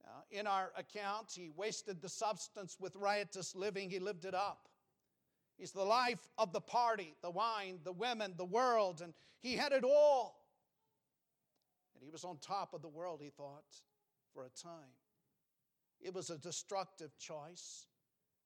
Now, 0.05 0.25
in 0.31 0.47
our 0.47 0.73
account, 0.77 1.33
he 1.35 1.51
wasted 1.55 2.01
the 2.01 2.09
substance 2.09 2.77
with 2.81 2.97
riotous 2.97 3.55
living, 3.55 3.89
he 3.91 3.99
lived 3.99 4.25
it 4.25 4.35
up. 4.35 4.69
He's 5.59 5.73
the 5.73 5.85
life 5.85 6.29
of 6.39 6.53
the 6.53 6.61
party, 6.61 7.15
the 7.23 7.31
wine, 7.31 7.79
the 7.85 7.93
women, 7.93 8.35
the 8.37 8.45
world, 8.45 9.01
and 9.03 9.15
he 9.41 9.55
had 9.55 9.73
it 9.73 9.85
all. 9.85 10.43
And 11.95 12.03
he 12.03 12.11
was 12.11 12.25
on 12.25 12.39
top 12.39 12.75
of 12.75 12.83
the 12.83 12.89
world, 12.89 13.21
he 13.23 13.31
thought, 13.31 13.65
for 14.35 14.45
a 14.45 14.51
time. 14.51 14.97
It 16.01 16.15
was 16.15 16.31
a 16.31 16.39
destructive 16.39 17.17
choice. 17.19 17.87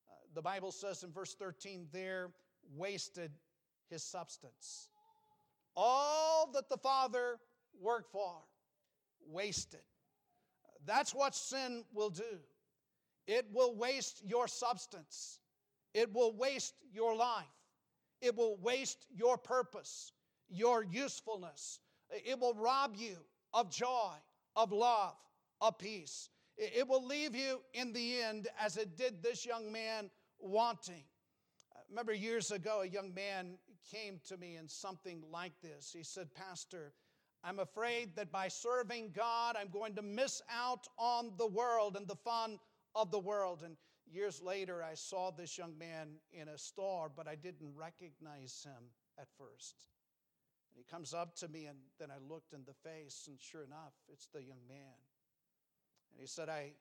Uh, 0.08 0.14
the 0.34 0.42
Bible 0.42 0.72
says 0.72 1.02
in 1.02 1.12
verse 1.12 1.34
13, 1.34 1.88
there 1.92 2.30
wasted 2.74 3.30
his 3.88 4.02
substance. 4.02 4.88
All 5.74 6.50
that 6.52 6.68
the 6.68 6.76
Father 6.76 7.38
worked 7.80 8.10
for, 8.10 8.34
wasted. 9.26 9.80
That's 10.84 11.14
what 11.14 11.34
sin 11.34 11.84
will 11.92 12.10
do. 12.10 12.40
It 13.26 13.46
will 13.52 13.74
waste 13.74 14.22
your 14.24 14.48
substance. 14.48 15.40
It 15.96 16.12
will 16.12 16.36
waste 16.36 16.74
your 16.92 17.16
life. 17.16 17.46
It 18.20 18.36
will 18.36 18.58
waste 18.58 19.06
your 19.10 19.38
purpose, 19.38 20.12
your 20.46 20.84
usefulness. 20.84 21.80
It 22.10 22.38
will 22.38 22.52
rob 22.52 22.96
you 22.96 23.16
of 23.54 23.70
joy, 23.70 24.12
of 24.56 24.72
love, 24.72 25.16
of 25.62 25.78
peace. 25.78 26.28
It 26.58 26.86
will 26.86 27.04
leave 27.04 27.34
you 27.34 27.62
in 27.72 27.94
the 27.94 28.20
end 28.20 28.48
as 28.60 28.76
it 28.76 28.98
did 28.98 29.22
this 29.22 29.46
young 29.46 29.72
man 29.72 30.10
wanting. 30.38 31.04
I 31.74 31.80
remember 31.88 32.12
years 32.12 32.50
ago, 32.50 32.82
a 32.82 32.86
young 32.86 33.14
man 33.14 33.56
came 33.90 34.20
to 34.28 34.36
me 34.36 34.56
in 34.56 34.68
something 34.68 35.22
like 35.32 35.58
this. 35.62 35.94
He 35.96 36.02
said, 36.02 36.28
Pastor, 36.34 36.92
I'm 37.42 37.58
afraid 37.58 38.16
that 38.16 38.30
by 38.30 38.48
serving 38.48 39.12
God, 39.16 39.56
I'm 39.58 39.70
going 39.70 39.94
to 39.94 40.02
miss 40.02 40.42
out 40.54 40.86
on 40.98 41.32
the 41.38 41.46
world 41.46 41.96
and 41.96 42.06
the 42.06 42.16
fun 42.16 42.58
of 42.94 43.10
the 43.10 43.18
world. 43.18 43.62
And 43.64 43.78
years 44.10 44.42
later, 44.42 44.82
I 44.82 44.94
saw 44.94 45.30
this 45.30 45.58
young 45.58 45.76
man 45.78 46.08
in 46.32 46.48
a 46.48 46.58
store, 46.58 47.10
but 47.14 47.28
I 47.28 47.34
didn't 47.34 47.74
recognize 47.74 48.64
him 48.64 48.90
at 49.18 49.28
first. 49.38 49.84
And 50.70 50.78
he 50.78 50.84
comes 50.90 51.14
up 51.14 51.34
to 51.36 51.48
me, 51.48 51.66
and 51.66 51.78
then 51.98 52.08
I 52.10 52.18
looked 52.32 52.52
in 52.52 52.62
the 52.66 52.74
face, 52.88 53.24
and 53.28 53.40
sure 53.40 53.64
enough, 53.64 53.94
it's 54.08 54.26
the 54.32 54.42
young 54.42 54.66
man. 54.68 54.98
And 56.12 56.20
he 56.20 56.26
said, 56.26 56.48
I, 56.48 56.72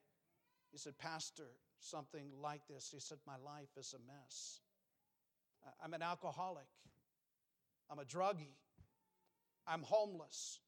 he 0.71 0.77
said, 0.77 0.97
Pastor, 0.97 1.47
something 1.79 2.27
like 2.41 2.61
this. 2.67 2.89
He 2.91 2.99
said, 2.99 3.17
My 3.25 3.37
life 3.37 3.69
is 3.77 3.93
a 3.93 4.11
mess. 4.11 4.59
I'm 5.83 5.93
an 5.93 6.01
alcoholic. 6.01 6.67
I'm 7.89 7.99
a 7.99 8.03
druggie. 8.03 8.55
I'm 9.67 9.81
homeless. 9.81 10.59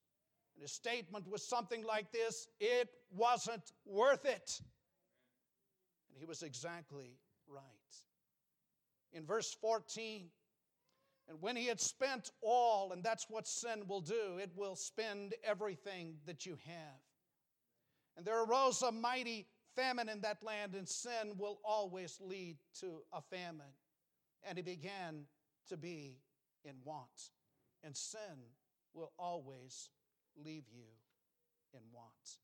And 0.56 0.64
his 0.64 0.72
statement 0.72 1.28
was 1.30 1.48
something 1.48 1.84
like 1.84 2.12
this 2.12 2.48
it 2.60 2.90
wasn't 3.12 3.72
worth 3.86 4.26
it. 4.26 4.60
He 6.20 6.26
was 6.26 6.44
exactly 6.44 7.18
right. 7.48 7.64
In 9.14 9.26
verse 9.26 9.56
14, 9.62 10.30
and 11.30 11.42
when 11.42 11.56
he 11.56 11.66
had 11.66 11.80
spent 11.80 12.32
all, 12.42 12.92
and 12.92 13.04
that's 13.04 13.30
what 13.30 13.48
sin 13.48 13.84
will 13.88 14.02
do, 14.02 14.38
it 14.40 14.52
will 14.56 14.76
spend 14.76 15.34
everything 15.44 16.16
that 16.26 16.46
you 16.46 16.58
have. 16.66 17.02
And 18.16 18.26
there 18.26 18.44
arose 18.44 18.82
a 18.82 18.92
mighty 18.92 19.48
famine 19.76 20.10
in 20.10 20.22
that 20.22 20.42
land, 20.42 20.74
and 20.74 20.88
sin 20.88 21.36
will 21.38 21.60
always 21.64 22.18
lead 22.22 22.58
to 22.80 23.04
a 23.14 23.22
famine. 23.22 23.74
And 24.44 24.58
he 24.58 24.64
began 24.64 25.26
to 25.70 25.78
be 25.78 26.18
in 26.64 26.76
want. 26.84 27.32
And 27.84 27.96
sin 27.96 28.52
will 28.94 29.12
always 29.20 29.90
leave 30.36 30.64
you 30.72 30.88
in 31.74 31.82
want. 31.92 32.40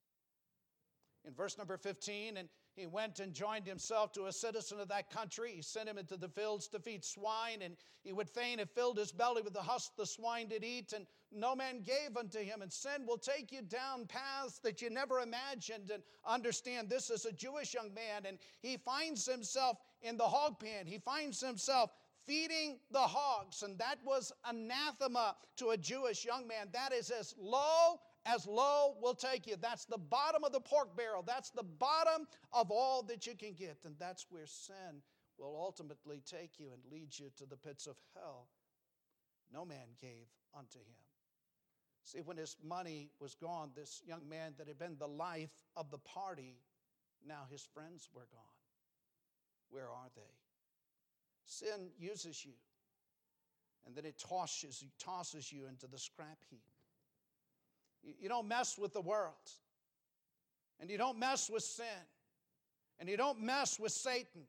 In 1.25 1.33
verse 1.33 1.57
number 1.57 1.77
15, 1.77 2.37
and 2.37 2.49
he 2.75 2.85
went 2.85 3.19
and 3.19 3.33
joined 3.33 3.65
himself 3.65 4.11
to 4.13 4.25
a 4.25 4.31
citizen 4.31 4.79
of 4.79 4.89
that 4.89 5.09
country. 5.09 5.53
He 5.55 5.61
sent 5.61 5.87
him 5.87 5.97
into 5.97 6.17
the 6.17 6.27
fields 6.27 6.67
to 6.69 6.79
feed 6.79 7.05
swine, 7.05 7.61
and 7.61 7.77
he 8.03 8.11
would 8.11 8.29
fain 8.29 8.59
have 8.59 8.71
filled 8.71 8.97
his 8.97 9.11
belly 9.11 9.41
with 9.41 9.53
the 9.53 9.61
husk 9.61 9.91
the 9.95 10.05
swine 10.05 10.47
did 10.47 10.63
eat, 10.65 10.91
and 10.91 11.07
no 11.31 11.55
man 11.55 11.81
gave 11.81 12.17
unto 12.17 12.39
him. 12.39 12.61
And 12.61 12.73
sin 12.73 13.05
will 13.05 13.17
take 13.17 13.51
you 13.51 13.61
down 13.61 14.05
paths 14.05 14.59
that 14.59 14.81
you 14.81 14.89
never 14.89 15.21
imagined. 15.21 15.91
And 15.91 16.03
understand 16.25 16.89
this 16.89 17.09
is 17.09 17.25
a 17.25 17.31
Jewish 17.31 17.73
young 17.73 17.93
man, 17.93 18.25
and 18.25 18.37
he 18.61 18.75
finds 18.75 19.25
himself 19.25 19.77
in 20.01 20.17
the 20.17 20.27
hog 20.27 20.59
pen. 20.59 20.87
He 20.87 20.97
finds 20.97 21.39
himself 21.39 21.91
feeding 22.25 22.79
the 22.91 22.99
hogs, 22.99 23.63
and 23.63 23.77
that 23.77 23.99
was 24.03 24.31
anathema 24.45 25.35
to 25.57 25.69
a 25.69 25.77
Jewish 25.77 26.25
young 26.25 26.47
man. 26.47 26.69
That 26.71 26.91
is 26.91 27.09
as 27.11 27.33
low 27.37 27.99
as 28.25 28.47
low 28.47 28.95
will 29.01 29.13
take 29.13 29.47
you. 29.47 29.55
That's 29.59 29.85
the 29.85 29.97
bottom 29.97 30.43
of 30.43 30.51
the 30.51 30.59
pork 30.59 30.95
barrel. 30.95 31.23
That's 31.25 31.49
the 31.49 31.63
bottom 31.63 32.27
of 32.51 32.71
all 32.71 33.03
that 33.03 33.27
you 33.27 33.35
can 33.35 33.53
get, 33.53 33.77
and 33.85 33.95
that's 33.99 34.25
where 34.29 34.45
sin 34.45 35.01
will 35.37 35.55
ultimately 35.59 36.21
take 36.25 36.59
you 36.59 36.67
and 36.71 36.81
lead 36.91 37.17
you 37.17 37.29
to 37.37 37.45
the 37.45 37.57
pits 37.57 37.87
of 37.87 37.95
hell. 38.13 38.47
No 39.51 39.65
man 39.65 39.87
gave 40.01 40.27
unto 40.57 40.79
him. 40.79 40.95
See, 42.05 42.19
when 42.19 42.37
his 42.37 42.57
money 42.63 43.09
was 43.19 43.35
gone, 43.35 43.71
this 43.75 44.01
young 44.05 44.27
man 44.27 44.53
that 44.57 44.67
had 44.67 44.77
been 44.77 44.97
the 44.99 45.07
life 45.07 45.53
of 45.75 45.89
the 45.89 45.99
party, 45.99 46.57
now 47.25 47.43
his 47.49 47.67
friends 47.73 48.09
were 48.13 48.27
gone. 48.31 48.41
Where 49.69 49.89
are 49.89 50.09
they? 50.15 50.21
Sin 51.45 51.89
uses 51.97 52.45
you, 52.45 52.53
and 53.85 53.95
then 53.95 54.05
it 54.05 54.19
tosses, 54.19 54.83
tosses 54.99 55.51
you 55.51 55.67
into 55.67 55.87
the 55.87 55.97
scrap 55.97 56.37
heap. 56.49 56.61
You 58.03 58.27
don't 58.29 58.47
mess 58.47 58.77
with 58.77 58.93
the 58.93 59.01
world, 59.01 59.51
and 60.79 60.89
you 60.89 60.97
don't 60.97 61.17
mess 61.17 61.49
with 61.49 61.63
sin, 61.63 61.85
and 62.99 63.07
you 63.07 63.17
don't 63.17 63.41
mess 63.41 63.79
with 63.79 63.91
Satan 63.91 64.43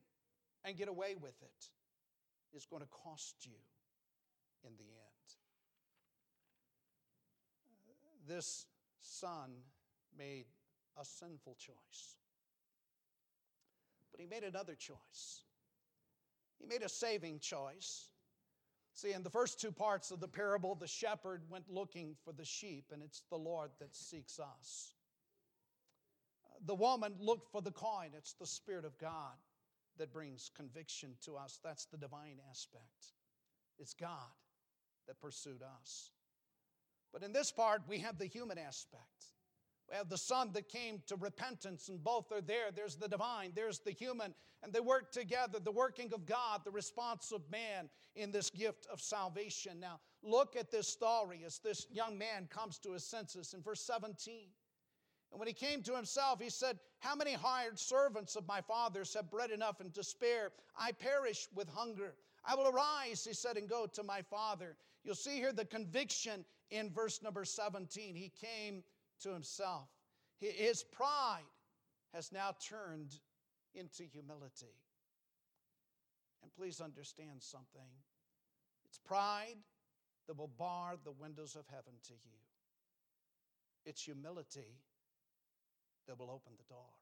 and 0.65 0.77
get 0.77 0.89
away 0.89 1.15
with 1.15 1.41
it. 1.43 1.69
It's 2.53 2.67
going 2.67 2.83
to 2.83 2.89
cost 2.89 3.47
you 3.47 3.59
in 4.65 4.77
the 4.77 4.85
end. 4.85 4.91
This 8.27 8.67
son 9.01 9.51
made 10.17 10.47
a 10.99 11.05
sinful 11.05 11.57
choice, 11.59 12.17
but 14.11 14.21
he 14.21 14.27
made 14.27 14.45
another 14.45 14.75
choice. 14.75 15.43
He 16.59 16.67
made 16.67 16.83
a 16.83 16.89
saving 16.89 17.41
choice. 17.41 18.09
See, 18.95 19.13
in 19.13 19.25
the 19.25 19.31
first 19.31 19.61
two 19.61 19.73
parts 19.73 20.13
of 20.13 20.21
the 20.21 20.29
parable, 20.29 20.77
the 20.77 20.87
shepherd 20.87 21.43
went 21.51 21.69
looking 21.69 22.15
for 22.25 22.33
the 22.33 22.45
sheep, 22.45 22.87
and 22.93 23.03
it's 23.03 23.23
the 23.29 23.37
Lord 23.37 23.71
that 23.81 23.95
seeks 23.95 24.39
us. 24.39 24.95
The 26.65 26.77
woman 26.77 27.15
looked 27.19 27.51
for 27.51 27.61
the 27.61 27.73
coin, 27.73 28.11
it's 28.17 28.35
the 28.35 28.47
Spirit 28.47 28.85
of 28.85 28.97
God 28.99 29.35
that 29.99 30.13
brings 30.13 30.51
conviction 30.57 31.11
to 31.25 31.37
us. 31.37 31.59
That's 31.63 31.87
the 31.87 31.97
divine 31.97 32.39
aspect. 32.49 33.13
It's 33.81 33.95
God 33.95 34.31
that 35.09 35.21
pursued 35.21 35.63
us. 35.83 36.11
But 37.13 37.25
in 37.25 37.33
this 37.33 37.51
part, 37.51 37.83
we 37.89 37.99
have 37.99 38.19
the 38.19 38.27
human 38.27 38.59
aspect. 38.59 39.34
We 39.91 39.97
have 39.97 40.09
the 40.09 40.19
Son 40.19 40.51
that 40.55 40.69
came 40.69 41.03
to 41.07 41.17
repentance, 41.17 41.89
and 41.89 42.03
both 42.03 42.33
are 42.33 42.41
there. 42.41 42.71
There's 42.75 42.97
the 42.97 43.09
divine, 43.09 43.53
there's 43.55 43.81
the 43.81 43.93
human, 43.93 44.35
and 44.63 44.73
they 44.73 44.81
work 44.81 45.13
together 45.13 45.59
the 45.59 45.71
working 45.71 46.13
of 46.15 46.25
God, 46.25 46.63
the 46.65 46.71
response 46.71 47.33
of 47.33 47.43
man 47.51 47.91
in 48.17 48.31
this 48.31 48.49
gift 48.49 48.87
of 48.91 49.01
salvation. 49.01 49.79
Now, 49.79 50.01
look 50.23 50.57
at 50.57 50.71
this 50.71 50.89
story 50.89 51.43
as 51.45 51.59
this 51.59 51.87
young 51.91 52.17
man 52.17 52.49
comes 52.49 52.79
to 52.79 52.93
his 52.93 53.05
senses 53.05 53.53
in 53.53 53.63
verse 53.63 53.83
17. 53.83 54.47
And 55.31 55.39
when 55.39 55.49
he 55.49 55.55
came 55.55 55.83
to 55.83 55.97
himself, 55.97 56.41
he 56.41 56.49
said, 56.49 56.79
How 57.01 57.15
many 57.15 57.33
hired 57.33 57.79
servants 57.79 58.37
of 58.37 58.47
my 58.47 58.61
father's 58.61 59.13
have 59.15 59.31
bread 59.31 59.51
enough 59.51 59.81
and 59.81 59.93
to 59.95 60.05
spare? 60.05 60.53
I 60.79 60.93
perish 60.93 61.49
with 61.55 61.69
hunger. 61.69 62.15
I 62.45 62.55
will 62.55 62.69
arise, 62.69 63.25
he 63.25 63.35
said, 63.35 63.57
and 63.57 63.69
go 63.69 63.87
to 63.87 64.03
my 64.03 64.23
father. 64.23 64.77
You'll 65.03 65.15
see 65.15 65.37
here 65.37 65.53
the 65.53 65.65
conviction 65.65 66.45
in 66.71 66.91
verse 66.91 67.23
number 67.23 67.45
17. 67.45 68.15
He 68.15 68.31
came 68.31 68.83
to 69.21 69.33
himself. 69.33 69.89
His 70.41 70.83
pride 70.83 71.43
has 72.13 72.33
now 72.33 72.55
turned 72.69 73.19
into 73.75 74.05
humility. 74.05 74.75
And 76.43 76.53
please 76.55 76.81
understand 76.81 77.41
something 77.43 77.89
it's 78.85 78.99
pride 78.99 79.57
that 80.29 80.37
will 80.37 80.53
bar 80.59 80.95
the 81.03 81.13
windows 81.13 81.57
of 81.57 81.65
heaven 81.69 81.95
to 82.05 82.13
you, 82.13 82.39
it's 83.85 84.03
humility 84.03 84.79
that 86.07 86.19
will 86.19 86.31
open 86.31 86.53
the 86.57 86.73
door. 86.73 86.93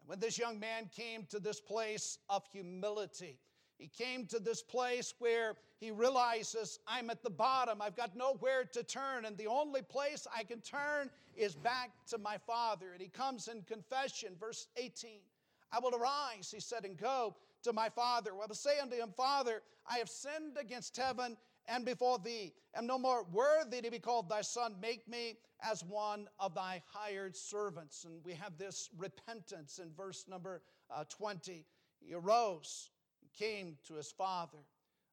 And 0.00 0.08
when 0.08 0.18
this 0.20 0.38
young 0.38 0.60
man 0.60 0.90
came 0.94 1.24
to 1.30 1.38
this 1.40 1.60
place 1.60 2.18
of 2.28 2.42
humility, 2.52 3.38
he 3.78 3.88
came 3.88 4.26
to 4.26 4.38
this 4.38 4.62
place 4.62 5.14
where 5.18 5.54
he 5.78 5.90
realizes, 5.90 6.80
I'm 6.86 7.10
at 7.10 7.22
the 7.22 7.30
bottom. 7.30 7.80
I've 7.80 7.96
got 7.96 8.16
nowhere 8.16 8.64
to 8.72 8.82
turn, 8.82 9.24
and 9.24 9.36
the 9.36 9.46
only 9.46 9.82
place 9.82 10.26
I 10.36 10.42
can 10.42 10.60
turn 10.60 11.10
is 11.36 11.54
back 11.54 11.90
to 12.08 12.18
my 12.18 12.38
Father. 12.38 12.92
And 12.92 13.00
he 13.00 13.08
comes 13.08 13.46
in 13.46 13.62
confession, 13.62 14.34
verse 14.38 14.66
18. 14.76 15.20
I 15.70 15.78
will 15.78 15.94
arise, 15.94 16.50
he 16.52 16.60
said, 16.60 16.84
and 16.84 16.96
go 16.96 17.36
to 17.62 17.72
my 17.72 17.88
Father. 17.88 18.32
I 18.32 18.46
will 18.46 18.54
say 18.54 18.80
unto 18.80 18.96
him, 18.96 19.12
Father, 19.16 19.62
I 19.88 19.98
have 19.98 20.08
sinned 20.08 20.56
against 20.60 20.96
heaven 20.96 21.36
and 21.68 21.84
before 21.84 22.18
thee, 22.18 22.54
am 22.74 22.86
no 22.86 22.98
more 22.98 23.24
worthy 23.30 23.82
to 23.82 23.90
be 23.90 23.98
called 23.98 24.28
thy 24.28 24.40
son. 24.40 24.74
Make 24.80 25.06
me 25.06 25.36
as 25.62 25.84
one 25.84 26.26
of 26.40 26.54
thy 26.54 26.82
hired 26.86 27.36
servants. 27.36 28.04
And 28.04 28.24
we 28.24 28.32
have 28.32 28.56
this 28.56 28.88
repentance 28.96 29.78
in 29.78 29.90
verse 29.94 30.24
number 30.26 30.62
uh, 30.90 31.04
20. 31.10 31.66
He 32.00 32.14
arose 32.14 32.88
came 33.32 33.76
to 33.86 33.94
his 33.94 34.10
father. 34.10 34.58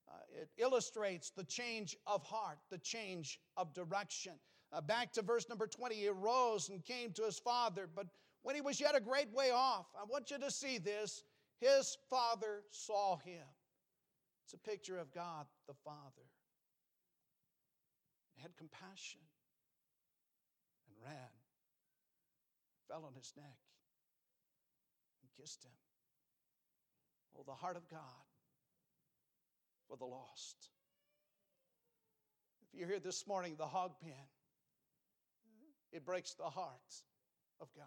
Uh, 0.07 0.13
it 0.41 0.49
illustrates 0.57 1.31
the 1.31 1.43
change 1.43 1.97
of 2.05 2.23
heart, 2.23 2.59
the 2.69 2.77
change 2.77 3.39
of 3.57 3.73
direction. 3.73 4.33
Uh, 4.71 4.81
back 4.81 5.11
to 5.13 5.21
verse 5.21 5.47
number 5.49 5.67
20, 5.67 5.95
he 5.95 6.07
arose 6.07 6.69
and 6.69 6.83
came 6.83 7.11
to 7.11 7.23
his 7.23 7.39
father, 7.39 7.87
but 7.93 8.07
when 8.43 8.55
he 8.55 8.61
was 8.61 8.79
yet 8.79 8.95
a 8.95 8.99
great 8.99 9.31
way 9.33 9.51
off, 9.51 9.87
I 9.99 10.03
want 10.03 10.29
you 10.29 10.37
to 10.37 10.51
see 10.51 10.77
this. 10.77 11.23
His 11.59 11.97
father 12.09 12.61
saw 12.69 13.17
him. 13.17 13.47
It's 14.43 14.53
a 14.53 14.57
picture 14.57 14.99
of 14.99 15.11
God 15.11 15.47
the 15.67 15.73
Father. 15.73 16.29
He 18.35 18.41
had 18.43 18.55
compassion, 18.57 19.21
and 20.87 20.95
ran, 21.03 21.31
fell 22.87 23.05
on 23.05 23.15
his 23.15 23.33
neck, 23.35 23.57
and 25.23 25.31
kissed 25.41 25.63
him. 25.63 25.71
Oh, 27.37 27.43
the 27.45 27.53
heart 27.53 27.75
of 27.75 27.87
God 27.89 27.99
for 29.87 29.97
the 29.97 30.05
lost. 30.05 30.69
If 32.61 32.79
you're 32.79 32.87
here 32.87 32.99
this 32.99 33.27
morning, 33.27 33.55
the 33.57 33.65
hog 33.65 33.91
pen, 34.01 34.13
it 35.91 36.05
breaks 36.05 36.33
the 36.33 36.43
heart 36.43 36.95
of 37.61 37.67
God. 37.75 37.85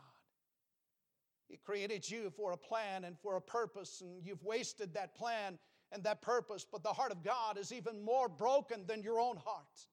He 1.48 1.56
created 1.56 2.08
you 2.08 2.30
for 2.30 2.52
a 2.52 2.56
plan 2.56 3.04
and 3.04 3.18
for 3.18 3.36
a 3.36 3.40
purpose, 3.40 4.02
and 4.02 4.22
you've 4.24 4.44
wasted 4.44 4.92
that 4.94 5.14
plan 5.14 5.58
and 5.92 6.04
that 6.04 6.20
purpose. 6.20 6.66
But 6.70 6.82
the 6.82 6.92
heart 6.92 7.10
of 7.10 7.22
God 7.22 7.56
is 7.56 7.72
even 7.72 8.04
more 8.04 8.28
broken 8.28 8.84
than 8.86 9.02
your 9.02 9.18
own 9.18 9.36
heart 9.36 9.86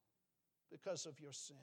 because 0.70 1.06
of 1.06 1.20
your 1.20 1.32
sin. 1.32 1.56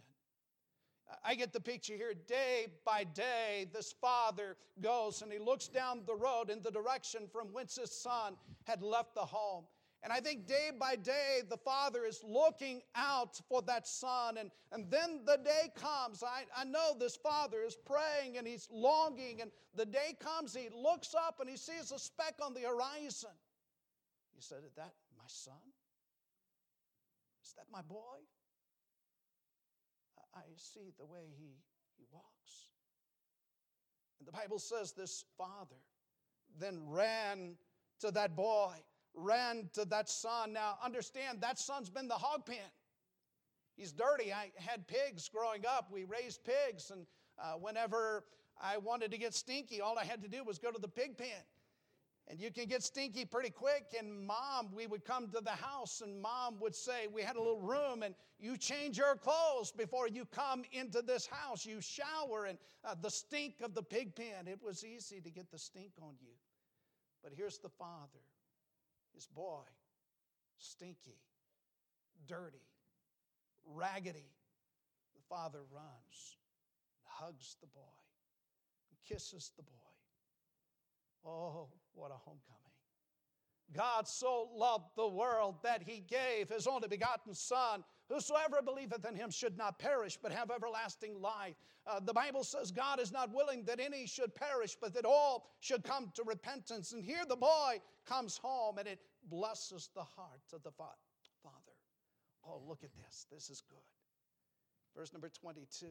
I 1.24 1.34
get 1.34 1.52
the 1.52 1.60
picture 1.60 1.94
here. 1.94 2.14
Day 2.26 2.66
by 2.84 3.04
day, 3.04 3.68
this 3.72 3.92
father 4.00 4.56
goes 4.80 5.22
and 5.22 5.32
he 5.32 5.38
looks 5.38 5.68
down 5.68 6.02
the 6.06 6.14
road 6.14 6.50
in 6.50 6.62
the 6.62 6.70
direction 6.70 7.22
from 7.30 7.48
whence 7.52 7.76
his 7.76 7.90
son 7.90 8.36
had 8.64 8.82
left 8.82 9.14
the 9.14 9.20
home. 9.20 9.64
And 10.04 10.12
I 10.12 10.18
think 10.18 10.46
day 10.48 10.70
by 10.76 10.96
day, 10.96 11.42
the 11.48 11.56
father 11.56 12.04
is 12.04 12.24
looking 12.24 12.82
out 12.96 13.40
for 13.48 13.62
that 13.62 13.86
son. 13.86 14.36
And, 14.36 14.50
and 14.72 14.90
then 14.90 15.20
the 15.24 15.38
day 15.44 15.70
comes. 15.76 16.24
I, 16.24 16.42
I 16.56 16.64
know 16.64 16.96
this 16.98 17.14
father 17.14 17.62
is 17.62 17.76
praying 17.76 18.36
and 18.36 18.46
he's 18.46 18.68
longing. 18.72 19.40
And 19.40 19.52
the 19.76 19.86
day 19.86 20.16
comes, 20.18 20.54
he 20.54 20.70
looks 20.74 21.14
up 21.14 21.38
and 21.40 21.48
he 21.48 21.56
sees 21.56 21.92
a 21.92 22.00
speck 22.00 22.34
on 22.42 22.52
the 22.52 22.62
horizon. 22.62 23.30
He 24.34 24.40
said, 24.42 24.58
Is 24.66 24.74
that 24.74 24.92
my 25.16 25.24
son? 25.26 25.54
Is 27.44 27.52
that 27.52 27.66
my 27.72 27.82
boy? 27.82 28.18
I 30.34 30.42
see 30.56 30.92
the 30.98 31.04
way 31.04 31.34
he, 31.38 31.58
he 31.96 32.04
walks. 32.10 32.68
And 34.18 34.26
the 34.26 34.32
Bible 34.32 34.58
says 34.58 34.92
this 34.92 35.24
father 35.36 35.76
then 36.58 36.80
ran 36.86 37.56
to 38.00 38.10
that 38.10 38.36
boy 38.36 38.74
ran 39.14 39.68
to 39.74 39.84
that 39.86 40.08
son. 40.08 40.52
Now, 40.52 40.78
understand, 40.82 41.40
that 41.40 41.58
son's 41.58 41.90
been 41.90 42.08
the 42.08 42.14
hog 42.14 42.46
pen. 42.46 42.56
He's 43.76 43.92
dirty. 43.92 44.32
I 44.32 44.52
had 44.56 44.86
pigs 44.86 45.28
growing 45.28 45.64
up. 45.66 45.88
We 45.90 46.04
raised 46.04 46.40
pigs, 46.44 46.90
and 46.90 47.06
uh, 47.38 47.54
whenever 47.54 48.24
I 48.60 48.78
wanted 48.78 49.10
to 49.12 49.18
get 49.18 49.34
stinky, 49.34 49.80
all 49.80 49.98
I 49.98 50.04
had 50.04 50.22
to 50.22 50.28
do 50.28 50.44
was 50.44 50.58
go 50.58 50.70
to 50.70 50.80
the 50.80 50.88
pig 50.88 51.16
pen. 51.16 51.42
And 52.28 52.38
you 52.40 52.50
can 52.50 52.66
get 52.66 52.82
stinky 52.82 53.24
pretty 53.24 53.50
quick. 53.50 53.94
And 53.98 54.26
mom, 54.26 54.70
we 54.74 54.86
would 54.86 55.04
come 55.04 55.28
to 55.30 55.40
the 55.40 55.50
house, 55.50 56.00
and 56.00 56.20
mom 56.20 56.58
would 56.60 56.74
say, 56.74 57.06
We 57.12 57.22
had 57.22 57.36
a 57.36 57.40
little 57.40 57.60
room, 57.60 58.02
and 58.02 58.14
you 58.38 58.56
change 58.56 58.96
your 58.96 59.16
clothes 59.16 59.72
before 59.72 60.08
you 60.08 60.24
come 60.26 60.62
into 60.72 61.02
this 61.02 61.26
house. 61.26 61.66
You 61.66 61.80
shower, 61.80 62.46
and 62.46 62.58
uh, 62.84 62.94
the 63.00 63.10
stink 63.10 63.56
of 63.62 63.74
the 63.74 63.82
pig 63.82 64.14
pen, 64.14 64.46
it 64.46 64.60
was 64.62 64.84
easy 64.84 65.20
to 65.20 65.30
get 65.30 65.50
the 65.50 65.58
stink 65.58 65.92
on 66.00 66.14
you. 66.20 66.34
But 67.22 67.32
here's 67.36 67.58
the 67.58 67.68
father 67.68 68.20
his 69.14 69.26
boy, 69.26 69.64
stinky, 70.58 71.20
dirty, 72.26 72.66
raggedy. 73.66 74.30
The 75.14 75.22
father 75.28 75.60
runs, 75.70 76.36
hugs 77.04 77.56
the 77.60 77.66
boy, 77.66 77.80
kisses 79.06 79.52
the 79.56 79.62
boy. 79.62 79.70
Oh, 81.24 81.68
what 81.94 82.10
a 82.10 82.14
homecoming. 82.14 82.58
God 83.74 84.06
so 84.06 84.50
loved 84.54 84.90
the 84.96 85.08
world 85.08 85.56
that 85.62 85.82
he 85.82 86.00
gave 86.00 86.50
his 86.50 86.66
only 86.66 86.88
begotten 86.88 87.34
Son. 87.34 87.82
Whosoever 88.10 88.60
believeth 88.62 89.06
in 89.08 89.14
him 89.16 89.30
should 89.30 89.56
not 89.56 89.78
perish, 89.78 90.18
but 90.22 90.30
have 90.30 90.50
everlasting 90.50 91.20
life. 91.20 91.54
Uh, 91.86 91.98
the 92.00 92.12
Bible 92.12 92.44
says 92.44 92.70
God 92.70 93.00
is 93.00 93.12
not 93.12 93.32
willing 93.32 93.64
that 93.64 93.80
any 93.80 94.06
should 94.06 94.34
perish, 94.34 94.76
but 94.78 94.92
that 94.92 95.06
all 95.06 95.48
should 95.60 95.84
come 95.84 96.12
to 96.14 96.22
repentance. 96.24 96.92
And 96.92 97.02
here 97.02 97.24
the 97.26 97.36
boy 97.36 97.80
comes 98.06 98.36
home, 98.36 98.76
and 98.76 98.86
it 98.86 98.98
blesses 99.30 99.88
the 99.94 100.04
heart 100.04 100.42
of 100.52 100.62
the 100.62 100.72
Father. 100.72 100.92
Oh, 102.44 102.60
look 102.66 102.82
at 102.82 102.90
this. 102.94 103.26
This 103.30 103.50
is 103.50 103.62
good. 103.68 103.78
Verse 104.96 105.12
number 105.12 105.28
22, 105.28 105.86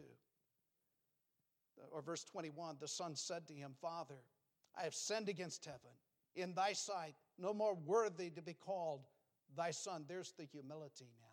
or 1.92 2.02
verse 2.02 2.24
21 2.24 2.78
the 2.80 2.88
Son 2.88 3.16
said 3.16 3.48
to 3.48 3.54
him, 3.54 3.74
Father, 3.82 4.20
I 4.78 4.84
have 4.84 4.96
sinned 4.96 5.30
against 5.30 5.66
heaven 5.66 5.92
in 6.36 6.54
thy 6.54 6.74
sight, 6.74 7.16
no 7.38 7.54
more 7.54 7.76
worthy 7.76 8.30
to 8.32 8.42
be 8.42 8.54
called 8.54 9.08
thy 9.56 9.72
son. 9.72 10.06
There's 10.08 10.34
the 10.38 10.46
humility 10.46 11.10
now. 11.20 11.28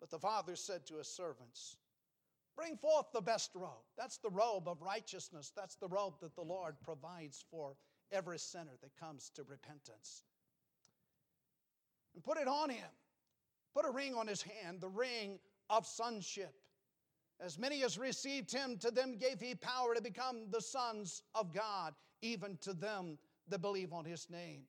But 0.00 0.10
the 0.10 0.18
father 0.18 0.56
said 0.56 0.86
to 0.86 0.96
his 0.96 1.08
servants, 1.08 1.76
Bring 2.56 2.76
forth 2.76 3.06
the 3.12 3.20
best 3.20 3.52
robe. 3.54 3.84
That's 3.96 4.18
the 4.18 4.30
robe 4.30 4.66
of 4.66 4.82
righteousness. 4.82 5.52
That's 5.54 5.76
the 5.76 5.86
robe 5.86 6.14
that 6.20 6.34
the 6.34 6.42
Lord 6.42 6.74
provides 6.82 7.44
for 7.50 7.76
every 8.10 8.38
sinner 8.38 8.72
that 8.82 8.98
comes 8.98 9.30
to 9.36 9.44
repentance. 9.44 10.24
And 12.14 12.24
put 12.24 12.36
it 12.36 12.48
on 12.48 12.70
him. 12.70 12.88
Put 13.74 13.86
a 13.86 13.90
ring 13.90 14.16
on 14.16 14.26
his 14.26 14.42
hand, 14.42 14.80
the 14.80 14.88
ring 14.88 15.38
of 15.70 15.86
sonship. 15.86 16.52
As 17.38 17.58
many 17.58 17.84
as 17.84 17.96
received 17.96 18.50
him, 18.50 18.76
to 18.78 18.90
them 18.90 19.16
gave 19.16 19.38
he 19.38 19.54
power 19.54 19.94
to 19.94 20.02
become 20.02 20.50
the 20.50 20.60
sons 20.60 21.22
of 21.36 21.54
God, 21.54 21.94
even 22.22 22.58
to 22.62 22.72
them 22.72 23.18
that 23.48 23.60
believe 23.60 23.92
on 23.92 24.04
his 24.04 24.28
name. 24.30 24.62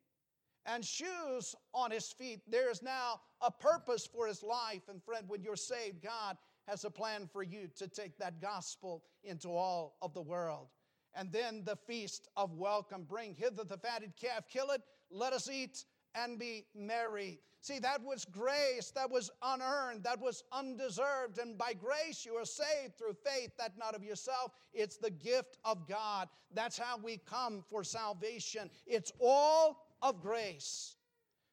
And 0.65 0.83
shoes 0.83 1.55
on 1.73 1.91
his 1.91 2.11
feet. 2.11 2.41
There's 2.47 2.83
now 2.83 3.21
a 3.41 3.51
purpose 3.51 4.05
for 4.05 4.27
his 4.27 4.43
life. 4.43 4.83
And 4.89 5.01
friend, 5.03 5.25
when 5.27 5.41
you're 5.41 5.55
saved, 5.55 6.03
God 6.03 6.37
has 6.67 6.83
a 6.83 6.91
plan 6.91 7.27
for 7.31 7.41
you 7.41 7.69
to 7.77 7.87
take 7.87 8.17
that 8.19 8.41
gospel 8.41 9.03
into 9.23 9.49
all 9.49 9.97
of 10.01 10.13
the 10.13 10.21
world. 10.21 10.67
And 11.15 11.31
then 11.31 11.63
the 11.65 11.75
feast 11.75 12.27
of 12.37 12.53
welcome. 12.53 13.03
Bring 13.03 13.33
hither 13.33 13.63
the 13.63 13.77
fatted 13.77 14.13
calf, 14.19 14.47
kill 14.47 14.69
it, 14.71 14.81
let 15.09 15.33
us 15.33 15.49
eat 15.49 15.85
and 16.15 16.39
be 16.39 16.65
merry. 16.75 17.39
See, 17.61 17.79
that 17.79 18.01
was 18.01 18.25
grace, 18.25 18.91
that 18.91 19.09
was 19.09 19.29
unearned, 19.41 20.03
that 20.03 20.19
was 20.19 20.43
undeserved. 20.51 21.39
And 21.39 21.57
by 21.57 21.73
grace 21.73 22.25
you 22.25 22.33
are 22.35 22.45
saved 22.45 22.97
through 22.97 23.15
faith, 23.25 23.51
that 23.57 23.77
not 23.77 23.95
of 23.95 24.03
yourself. 24.03 24.53
It's 24.73 24.97
the 24.97 25.11
gift 25.11 25.57
of 25.65 25.87
God. 25.87 26.29
That's 26.53 26.77
how 26.77 26.97
we 26.97 27.17
come 27.29 27.63
for 27.69 27.83
salvation. 27.83 28.69
It's 28.87 29.11
all 29.19 29.85
of 30.01 30.21
grace. 30.21 30.95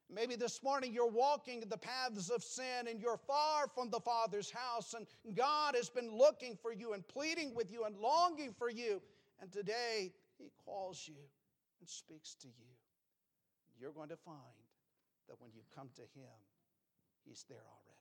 Maybe 0.09 0.37
this 0.37 0.62
morning 0.62 0.92
you're 0.92 1.11
walking 1.11 1.62
in 1.62 1.69
the 1.69 1.77
paths 1.77 2.31
of 2.31 2.45
sin 2.45 2.87
and 2.88 3.01
you're 3.01 3.16
far 3.16 3.66
from 3.66 3.90
the 3.90 3.99
Father's 3.99 4.53
house, 4.53 4.95
and 4.95 5.07
God 5.35 5.75
has 5.75 5.88
been 5.88 6.16
looking 6.16 6.57
for 6.62 6.73
you 6.73 6.92
and 6.92 7.07
pleading 7.09 7.55
with 7.55 7.73
you 7.73 7.85
and 7.85 7.97
longing 7.97 8.55
for 8.57 8.71
you. 8.71 9.03
And 9.40 9.51
today 9.51 10.12
He 10.38 10.53
calls 10.64 11.09
you 11.09 11.16
and 11.81 11.88
speaks 11.88 12.35
to 12.37 12.47
you. 12.47 12.66
You're 13.81 13.93
going 13.93 14.09
to 14.09 14.17
find 14.17 14.67
that 15.29 15.41
when 15.41 15.51
you 15.55 15.62
come 15.75 15.91
to 15.97 16.03
Him, 16.03 16.37
He's 17.25 17.45
there 17.49 17.67
already. 17.67 17.97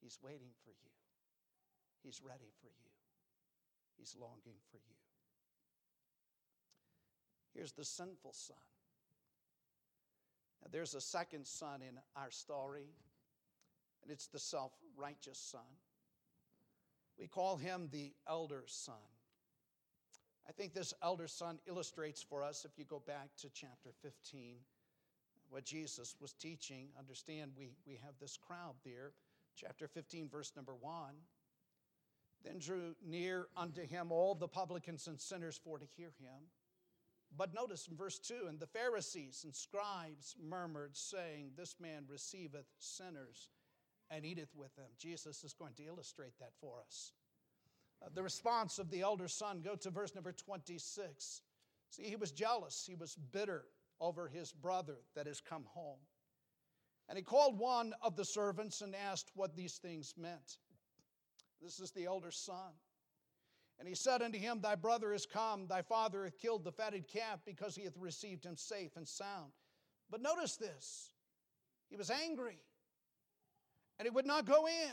He's 0.00 0.18
waiting 0.22 0.52
for 0.64 0.70
you, 0.70 0.92
He's 2.02 2.20
ready 2.22 2.52
for 2.60 2.68
you, 2.68 2.90
He's 3.96 4.14
longing 4.18 4.60
for 4.70 4.76
you. 4.76 4.96
Here's 7.54 7.72
the 7.72 7.84
sinful 7.84 8.32
son. 8.32 8.56
Now, 10.60 10.68
there's 10.72 10.94
a 10.94 11.00
second 11.00 11.46
son 11.46 11.82
in 11.82 11.98
our 12.16 12.30
story, 12.30 12.88
and 14.02 14.10
it's 14.10 14.26
the 14.26 14.38
self 14.38 14.72
righteous 14.96 15.38
son. 15.38 15.78
We 17.18 17.28
call 17.28 17.56
him 17.56 17.88
the 17.92 18.12
elder 18.28 18.64
son. 18.66 18.94
I 20.48 20.52
think 20.52 20.74
this 20.74 20.92
elder 21.02 21.26
son 21.26 21.58
illustrates 21.66 22.22
for 22.22 22.42
us, 22.42 22.64
if 22.64 22.78
you 22.78 22.84
go 22.84 23.02
back 23.06 23.30
to 23.38 23.48
chapter 23.50 23.90
15, 24.02 24.56
what 25.48 25.64
Jesus 25.64 26.16
was 26.20 26.32
teaching. 26.32 26.88
Understand, 26.98 27.52
we, 27.56 27.70
we 27.86 27.94
have 28.04 28.14
this 28.20 28.36
crowd 28.36 28.74
there. 28.84 29.12
Chapter 29.56 29.88
15, 29.88 30.28
verse 30.28 30.52
number 30.56 30.74
1. 30.74 31.14
Then 32.44 32.58
drew 32.58 32.94
near 33.02 33.46
unto 33.56 33.86
him 33.86 34.12
all 34.12 34.34
the 34.34 34.48
publicans 34.48 35.06
and 35.06 35.18
sinners 35.18 35.58
for 35.62 35.78
to 35.78 35.86
hear 35.96 36.12
him. 36.18 36.48
But 37.36 37.54
notice 37.54 37.88
in 37.88 37.96
verse 37.96 38.18
2 38.18 38.46
and 38.48 38.60
the 38.60 38.66
Pharisees 38.66 39.42
and 39.44 39.54
scribes 39.54 40.36
murmured, 40.40 40.96
saying, 40.96 41.52
This 41.56 41.76
man 41.80 42.04
receiveth 42.08 42.66
sinners 42.78 43.48
and 44.10 44.24
eateth 44.24 44.54
with 44.54 44.74
them. 44.76 44.90
Jesus 44.98 45.42
is 45.42 45.54
going 45.54 45.72
to 45.74 45.86
illustrate 45.86 46.38
that 46.38 46.52
for 46.60 46.80
us. 46.84 47.12
Uh, 48.02 48.08
the 48.14 48.22
response 48.22 48.78
of 48.78 48.90
the 48.90 49.00
elder 49.00 49.28
son, 49.28 49.60
go 49.64 49.74
to 49.76 49.90
verse 49.90 50.14
number 50.14 50.32
26. 50.32 51.42
See, 51.90 52.02
he 52.02 52.16
was 52.16 52.32
jealous, 52.32 52.84
he 52.86 52.94
was 52.94 53.16
bitter 53.32 53.64
over 54.00 54.28
his 54.28 54.52
brother 54.52 54.96
that 55.14 55.26
has 55.26 55.40
come 55.40 55.64
home. 55.68 55.98
And 57.08 57.18
he 57.18 57.24
called 57.24 57.58
one 57.58 57.94
of 58.02 58.16
the 58.16 58.24
servants 58.24 58.80
and 58.80 58.94
asked 58.94 59.30
what 59.34 59.56
these 59.56 59.76
things 59.78 60.14
meant. 60.16 60.56
This 61.62 61.80
is 61.80 61.90
the 61.92 62.06
elder 62.06 62.30
son. 62.30 62.72
And 63.78 63.88
he 63.88 63.94
said 63.94 64.22
unto 64.22 64.38
him, 64.38 64.60
Thy 64.60 64.74
brother 64.74 65.12
is 65.12 65.26
come, 65.26 65.66
thy 65.66 65.82
father 65.82 66.24
hath 66.24 66.38
killed 66.38 66.64
the 66.64 66.72
fatted 66.72 67.08
calf 67.08 67.40
because 67.44 67.74
he 67.74 67.84
hath 67.84 67.96
received 67.98 68.44
him 68.44 68.56
safe 68.56 68.96
and 68.96 69.06
sound. 69.06 69.52
But 70.10 70.22
notice 70.22 70.56
this 70.56 71.10
he 71.90 71.96
was 71.96 72.10
angry. 72.10 72.58
and 73.98 74.06
he 74.06 74.10
would 74.10 74.26
not 74.26 74.44
go 74.46 74.66
in. 74.66 74.92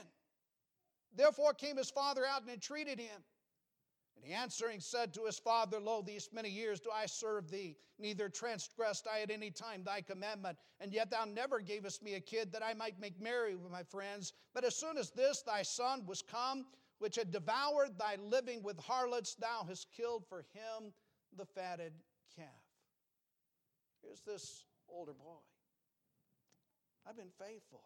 Therefore 1.14 1.54
came 1.54 1.78
his 1.78 1.90
father 1.90 2.26
out 2.26 2.42
and 2.42 2.50
entreated 2.50 3.00
him. 3.00 3.24
And 4.16 4.26
he 4.26 4.34
answering 4.34 4.80
said 4.80 5.14
to 5.14 5.26
his 5.26 5.40
father, 5.40 5.80
Lo, 5.80 6.02
these 6.02 6.30
many 6.32 6.50
years 6.50 6.80
do 6.80 6.92
I 6.94 7.08
serve 7.08 7.50
thee, 7.50 7.76
neither 7.98 8.30
transgressed 8.30 9.08
I 9.08 9.22
at 9.22 9.32
any 9.32 9.50
time 9.50 9.84
thy 9.84 10.02
commandment, 10.02 10.58
and 10.80 10.94
yet 10.94 11.10
thou 11.10 11.26
never 11.26 11.60
gavest 11.60 12.04
me 12.04 12.14
a 12.14 12.20
kid 12.20 12.52
that 12.52 12.64
I 12.64 12.74
might 12.76 13.00
make 13.00 13.20
merry 13.20 13.56
with 13.56 13.72
my 13.72 13.84
friends. 13.84 14.34
But 14.54 14.64
as 14.64 14.76
soon 14.76 14.98
as 14.98 15.10
this 15.10 15.42
thy 15.42 15.64
son 15.64 16.06
was 16.06 16.22
come, 16.22 16.66
which 17.00 17.16
had 17.16 17.32
devoured 17.32 17.98
thy 17.98 18.18
living 18.18 18.62
with 18.62 18.80
harlots, 18.80 19.34
thou 19.34 19.66
hast 19.68 19.92
killed 19.92 20.24
for 20.28 20.46
him 20.54 20.94
the 21.36 21.46
fatted 21.46 21.94
calf. 22.36 22.46
Here's 24.04 24.22
this 24.22 24.66
older 24.88 25.14
boy. 25.14 25.42
I've 27.08 27.18
been 27.18 27.32
faithful. 27.40 27.82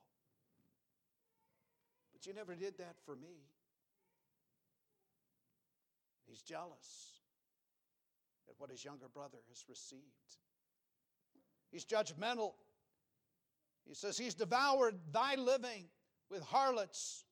You 2.25 2.33
never 2.33 2.55
did 2.55 2.77
that 2.77 2.95
for 3.05 3.15
me. 3.15 3.45
He's 6.27 6.41
jealous 6.41 7.19
at 8.49 8.55
what 8.57 8.69
his 8.69 8.83
younger 8.83 9.07
brother 9.07 9.37
has 9.49 9.63
received. 9.69 10.01
He's 11.71 11.85
judgmental. 11.85 12.53
He 13.85 13.93
says, 13.93 14.17
He's 14.17 14.33
devoured 14.33 14.95
thy 15.11 15.35
living 15.35 15.85
with 16.29 16.41
harlots, 16.41 17.25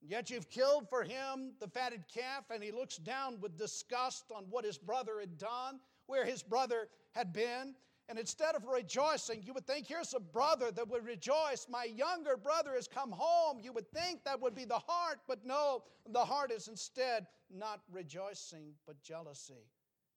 yet 0.00 0.30
you've 0.30 0.50
killed 0.50 0.88
for 0.88 1.04
him 1.04 1.52
the 1.60 1.68
fatted 1.68 2.04
calf. 2.12 2.44
And 2.52 2.62
he 2.62 2.72
looks 2.72 2.96
down 2.96 3.40
with 3.40 3.56
disgust 3.56 4.24
on 4.34 4.44
what 4.50 4.64
his 4.64 4.78
brother 4.78 5.20
had 5.20 5.38
done, 5.38 5.80
where 6.06 6.24
his 6.24 6.42
brother 6.42 6.88
had 7.14 7.32
been. 7.32 7.74
And 8.10 8.18
instead 8.18 8.56
of 8.56 8.66
rejoicing, 8.66 9.40
you 9.46 9.54
would 9.54 9.68
think, 9.68 9.86
here's 9.86 10.14
a 10.14 10.18
brother 10.18 10.72
that 10.72 10.88
would 10.88 11.06
rejoice. 11.06 11.68
My 11.70 11.84
younger 11.84 12.36
brother 12.36 12.72
has 12.74 12.88
come 12.88 13.12
home. 13.12 13.60
You 13.62 13.72
would 13.72 13.88
think 13.92 14.24
that 14.24 14.40
would 14.42 14.52
be 14.52 14.64
the 14.64 14.82
heart, 14.84 15.20
but 15.28 15.46
no, 15.46 15.84
the 16.08 16.24
heart 16.24 16.50
is 16.50 16.66
instead 16.66 17.28
not 17.56 17.82
rejoicing, 17.88 18.74
but 18.84 19.00
jealousy 19.00 19.70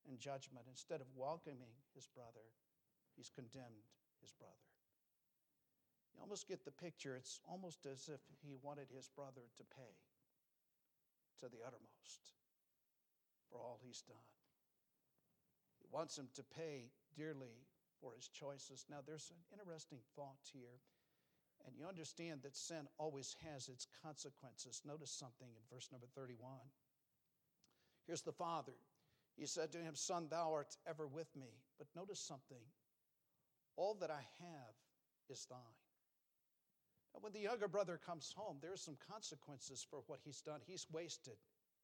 and 0.09 0.17
judgment. 0.17 0.65
Instead 0.67 1.01
of 1.01 1.07
welcoming 1.15 1.69
his 1.93 2.07
brother, 2.07 2.49
he's 3.15 3.29
condemned 3.29 3.85
his 4.21 4.31
brother. 4.31 4.53
You 6.15 6.21
almost 6.23 6.47
get 6.47 6.65
the 6.65 6.71
picture. 6.71 7.15
It's 7.15 7.39
almost 7.47 7.85
as 7.85 8.09
if 8.11 8.21
he 8.41 8.55
wanted 8.63 8.87
his 8.89 9.07
brother 9.07 9.45
to 9.55 9.63
pay 9.77 9.93
to 11.41 11.45
the 11.45 11.61
uttermost 11.61 12.33
for 13.51 13.59
all 13.59 13.77
he's 13.85 14.01
done. 14.01 14.17
He 15.77 15.85
wants 15.91 16.17
him 16.17 16.29
to 16.33 16.43
pay 16.57 16.89
dearly 17.15 17.53
for 18.03 18.13
his 18.15 18.27
choices. 18.27 18.85
Now, 18.91 18.99
there's 19.07 19.31
an 19.31 19.57
interesting 19.57 19.99
thought 20.15 20.43
here, 20.51 20.83
and 21.65 21.73
you 21.77 21.87
understand 21.87 22.41
that 22.43 22.57
sin 22.57 22.85
always 22.99 23.35
has 23.49 23.69
its 23.69 23.87
consequences. 24.03 24.81
Notice 24.85 25.11
something 25.11 25.47
in 25.47 25.63
verse 25.71 25.87
number 25.89 26.07
31. 26.13 26.51
Here's 28.05 28.21
the 28.21 28.33
father. 28.33 28.75
He 29.37 29.45
said 29.45 29.71
to 29.71 29.77
him, 29.77 29.95
Son, 29.95 30.27
thou 30.29 30.51
art 30.51 30.75
ever 30.85 31.07
with 31.07 31.33
me. 31.35 31.47
But 31.77 31.87
notice 31.95 32.19
something. 32.19 32.61
All 33.77 33.95
that 34.01 34.11
I 34.11 34.21
have 34.41 34.75
is 35.29 35.47
thine. 35.49 35.57
Now, 37.13 37.21
when 37.21 37.31
the 37.31 37.39
younger 37.39 37.69
brother 37.69 37.99
comes 38.05 38.33
home, 38.35 38.57
there 38.61 38.73
are 38.73 38.77
some 38.77 38.97
consequences 39.09 39.85
for 39.89 40.03
what 40.07 40.19
he's 40.23 40.41
done. 40.41 40.59
He's 40.65 40.85
wasted 40.91 41.37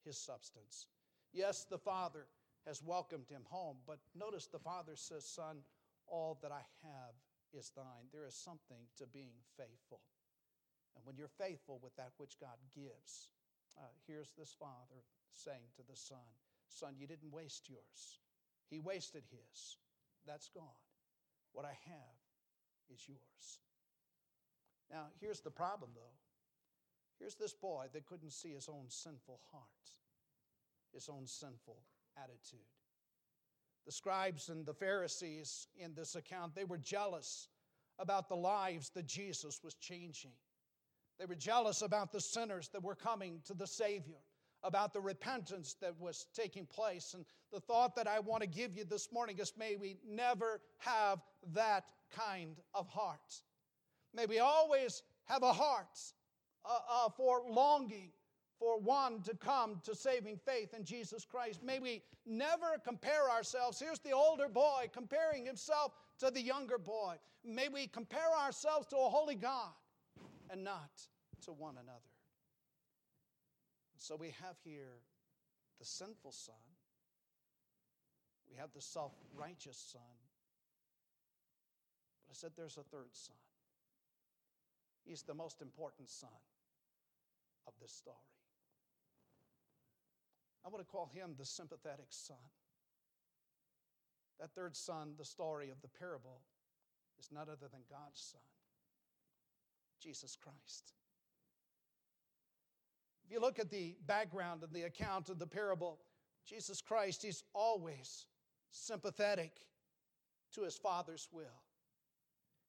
his 0.03 0.17
substance. 0.17 0.87
Yes, 1.31 1.65
the 1.69 1.77
father 1.77 2.25
has 2.67 2.83
welcomed 2.83 3.29
him 3.29 3.43
home, 3.49 3.77
but 3.87 3.99
notice 4.13 4.47
the 4.47 4.59
father 4.59 4.95
says, 4.95 5.25
Son, 5.25 5.57
all 6.11 6.37
that 6.41 6.51
I 6.51 6.63
have 6.83 7.15
is 7.53 7.71
thine. 7.75 8.09
There 8.11 8.25
is 8.25 8.35
something 8.35 8.89
to 8.97 9.07
being 9.07 9.39
faithful. 9.57 10.01
And 10.95 11.05
when 11.05 11.15
you're 11.15 11.31
faithful 11.39 11.79
with 11.81 11.95
that 11.95 12.11
which 12.17 12.39
God 12.39 12.57
gives, 12.75 13.29
uh, 13.77 13.93
here's 14.05 14.33
this 14.37 14.55
father 14.59 15.05
saying 15.31 15.71
to 15.77 15.83
the 15.87 15.95
son, 15.95 16.27
Son, 16.67 16.93
you 16.97 17.07
didn't 17.07 17.31
waste 17.31 17.69
yours. 17.69 18.19
He 18.69 18.79
wasted 18.79 19.23
his. 19.31 19.77
That's 20.27 20.49
gone. 20.49 20.83
What 21.53 21.65
I 21.65 21.73
have 21.89 22.19
is 22.93 23.07
yours. 23.07 23.59
Now, 24.91 25.07
here's 25.19 25.41
the 25.41 25.51
problem, 25.51 25.91
though. 25.95 26.17
Here's 27.19 27.35
this 27.35 27.53
boy 27.53 27.87
that 27.93 28.05
couldn't 28.05 28.31
see 28.31 28.53
his 28.53 28.69
own 28.69 28.85
sinful 28.87 29.39
heart, 29.51 29.85
his 30.93 31.09
own 31.09 31.25
sinful 31.27 31.77
attitude. 32.15 32.59
The 33.89 33.93
scribes 33.93 34.49
and 34.49 34.67
the 34.67 34.73
Pharisees 34.75 35.67
in 35.75 35.95
this 35.95 36.13
account, 36.15 36.53
they 36.53 36.63
were 36.63 36.77
jealous 36.77 37.47
about 37.97 38.29
the 38.29 38.35
lives 38.35 38.91
that 38.91 39.07
Jesus 39.07 39.61
was 39.63 39.73
changing. 39.73 40.33
They 41.17 41.25
were 41.25 41.33
jealous 41.33 41.81
about 41.81 42.11
the 42.11 42.21
sinners 42.21 42.69
that 42.73 42.83
were 42.83 42.93
coming 42.93 43.41
to 43.45 43.55
the 43.55 43.65
Savior, 43.65 44.19
about 44.61 44.93
the 44.93 45.01
repentance 45.01 45.75
that 45.81 45.99
was 45.99 46.27
taking 46.35 46.67
place. 46.67 47.15
And 47.15 47.25
the 47.51 47.61
thought 47.61 47.95
that 47.95 48.07
I 48.07 48.19
want 48.19 48.43
to 48.43 48.47
give 48.47 48.77
you 48.77 48.83
this 48.83 49.11
morning 49.11 49.39
is 49.39 49.53
may 49.57 49.75
we 49.75 49.97
never 50.07 50.61
have 50.77 51.17
that 51.55 51.85
kind 52.15 52.57
of 52.75 52.87
heart. 52.89 53.41
May 54.13 54.27
we 54.27 54.37
always 54.37 55.01
have 55.25 55.41
a 55.41 55.51
heart 55.51 55.99
uh, 56.63 56.77
uh, 56.87 57.09
for 57.09 57.41
longing 57.49 58.11
for 58.59 58.77
one 58.77 59.21
to 59.21 59.33
come 59.35 59.79
to 59.85 59.95
saving 59.95 60.37
faith 60.45 60.73
in 60.73 60.83
Jesus 60.83 61.25
Christ. 61.25 61.63
May 61.63 61.79
we 61.79 62.03
never 62.25 62.77
compare 62.83 63.29
ourselves. 63.31 63.79
Here's 63.79 63.99
the 63.99 64.11
older 64.11 64.49
boy 64.49 64.89
comparing 64.91 65.45
himself 65.45 65.93
to 66.19 66.29
the 66.29 66.41
younger 66.41 66.77
boy. 66.77 67.15
May 67.45 67.69
we 67.69 67.87
compare 67.87 68.35
ourselves 68.37 68.85
to 68.87 68.97
a 68.97 69.09
holy 69.09 69.35
God 69.35 69.71
and 70.49 70.63
not 70.63 70.91
to 71.45 71.53
one 71.53 71.75
another. 71.75 71.99
So 73.97 74.15
we 74.15 74.33
have 74.43 74.55
here 74.63 75.01
the 75.79 75.85
sinful 75.85 76.31
son, 76.31 76.55
we 78.49 78.57
have 78.57 78.71
the 78.73 78.81
self 78.81 79.13
righteous 79.37 79.77
son, 79.91 80.01
but 82.27 82.31
I 82.31 82.33
said 82.33 82.51
there's 82.57 82.77
a 82.77 82.83
third 82.83 83.09
son. 83.13 83.35
He's 85.05 85.23
the 85.23 85.33
most 85.33 85.61
important 85.61 86.09
son 86.09 86.29
of 87.67 87.73
this 87.81 87.91
story. 87.91 88.17
I 90.65 90.69
want 90.69 90.85
to 90.85 90.91
call 90.91 91.09
him 91.13 91.35
the 91.37 91.45
sympathetic 91.45 92.07
son. 92.09 92.37
That 94.39 94.51
third 94.55 94.75
son, 94.75 95.13
the 95.17 95.25
story 95.25 95.69
of 95.69 95.81
the 95.81 95.87
parable, 95.87 96.41
is 97.19 97.29
none 97.31 97.49
other 97.49 97.67
than 97.71 97.81
God's 97.89 98.21
son, 98.21 98.41
Jesus 100.01 100.37
Christ. 100.41 100.93
If 103.25 103.31
you 103.31 103.41
look 103.41 103.59
at 103.59 103.69
the 103.69 103.95
background 104.07 104.63
of 104.63 104.73
the 104.73 104.83
account 104.83 105.29
of 105.29 105.39
the 105.39 105.47
parable, 105.47 105.99
Jesus 106.45 106.81
Christ, 106.81 107.21
he's 107.21 107.43
always 107.53 108.25
sympathetic 108.71 109.51
to 110.53 110.63
his 110.63 110.77
Father's 110.77 111.27
will. 111.31 111.63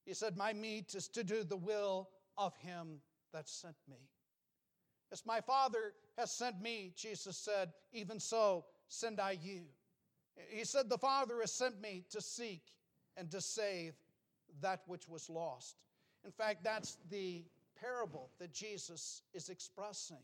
He 0.05 0.13
said, 0.13 0.37
My 0.37 0.53
meat 0.53 0.95
is 0.95 1.09
to 1.09 1.25
do 1.25 1.45
the 1.45 1.57
will 1.57 2.09
of 2.37 2.57
him 2.57 3.01
that 3.33 3.49
sent 3.49 3.77
me. 3.89 4.11
As 5.13 5.27
my 5.27 5.41
Father 5.41 5.93
has 6.17 6.31
sent 6.31 6.61
me, 6.61 6.93
Jesus 6.97 7.37
said, 7.37 7.73
even 7.93 8.21
so 8.21 8.65
send 8.89 9.21
I 9.21 9.33
you. 9.43 9.63
He 10.49 10.65
said, 10.65 10.89
The 10.89 10.99
Father 10.99 11.41
has 11.41 11.53
sent 11.53 11.81
me 11.81 12.05
to 12.11 12.21
seek 12.21 12.63
and 13.17 13.31
to 13.31 13.41
save 13.41 13.95
that 14.61 14.83
which 14.87 15.09
was 15.09 15.29
lost. 15.29 15.77
In 16.25 16.31
fact, 16.31 16.63
that's 16.63 16.99
the 17.11 17.45
parable 17.81 18.31
that 18.39 18.53
Jesus 18.53 19.23
is 19.35 19.49
expressing. 19.49 20.19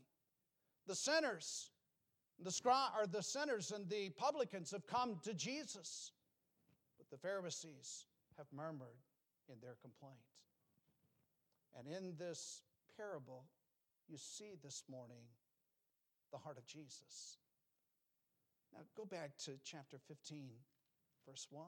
The 0.85 0.95
sinners, 0.95 1.71
the 2.39 2.49
scri- 2.49 2.95
or 2.97 3.07
the 3.07 3.23
sinners 3.23 3.71
and 3.71 3.89
the 3.89 4.09
publicans 4.11 4.71
have 4.71 4.87
come 4.87 5.19
to 5.23 5.33
Jesus, 5.33 6.11
but 6.97 7.09
the 7.09 7.17
Pharisees 7.17 8.05
have 8.37 8.47
murmured 8.55 9.01
in 9.49 9.55
their 9.61 9.75
complaint. 9.81 10.15
And 11.77 11.87
in 11.87 12.15
this 12.17 12.61
parable, 12.95 13.43
you 14.07 14.17
see 14.17 14.55
this 14.63 14.83
morning 14.89 15.23
the 16.31 16.37
heart 16.37 16.57
of 16.57 16.65
Jesus. 16.65 17.37
Now 18.73 18.79
go 18.95 19.05
back 19.05 19.31
to 19.45 19.51
chapter 19.63 19.97
15, 20.07 20.49
verse 21.27 21.47
1. 21.49 21.65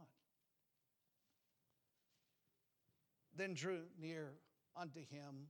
Then 3.36 3.54
drew 3.54 3.84
near 4.00 4.34
unto 4.76 5.00
him 5.00 5.48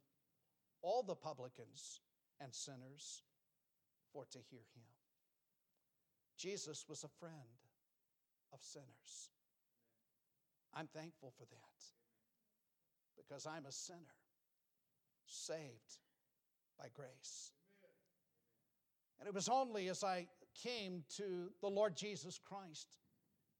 all 0.81 1.03
the 1.03 1.15
publicans 1.15 2.01
and 2.39 2.53
sinners 2.53 3.23
for 4.13 4.25
to 4.31 4.39
hear 4.49 4.65
him. 4.75 4.83
Jesus 6.37 6.85
was 6.87 7.03
a 7.03 7.19
friend 7.19 7.33
of 8.53 8.59
sinners. 8.61 9.31
I'm 10.73 10.87
thankful 10.87 11.33
for 11.37 11.45
that 11.45 11.83
because 13.17 13.45
I'm 13.45 13.65
a 13.65 13.71
sinner, 13.71 14.15
saved 15.25 15.99
by 16.79 16.87
grace. 16.93 17.51
And 19.19 19.27
it 19.27 19.33
was 19.33 19.49
only 19.49 19.89
as 19.89 20.03
I 20.03 20.27
came 20.63 21.03
to 21.17 21.51
the 21.61 21.67
Lord 21.67 21.95
Jesus 21.95 22.39
Christ 22.43 22.97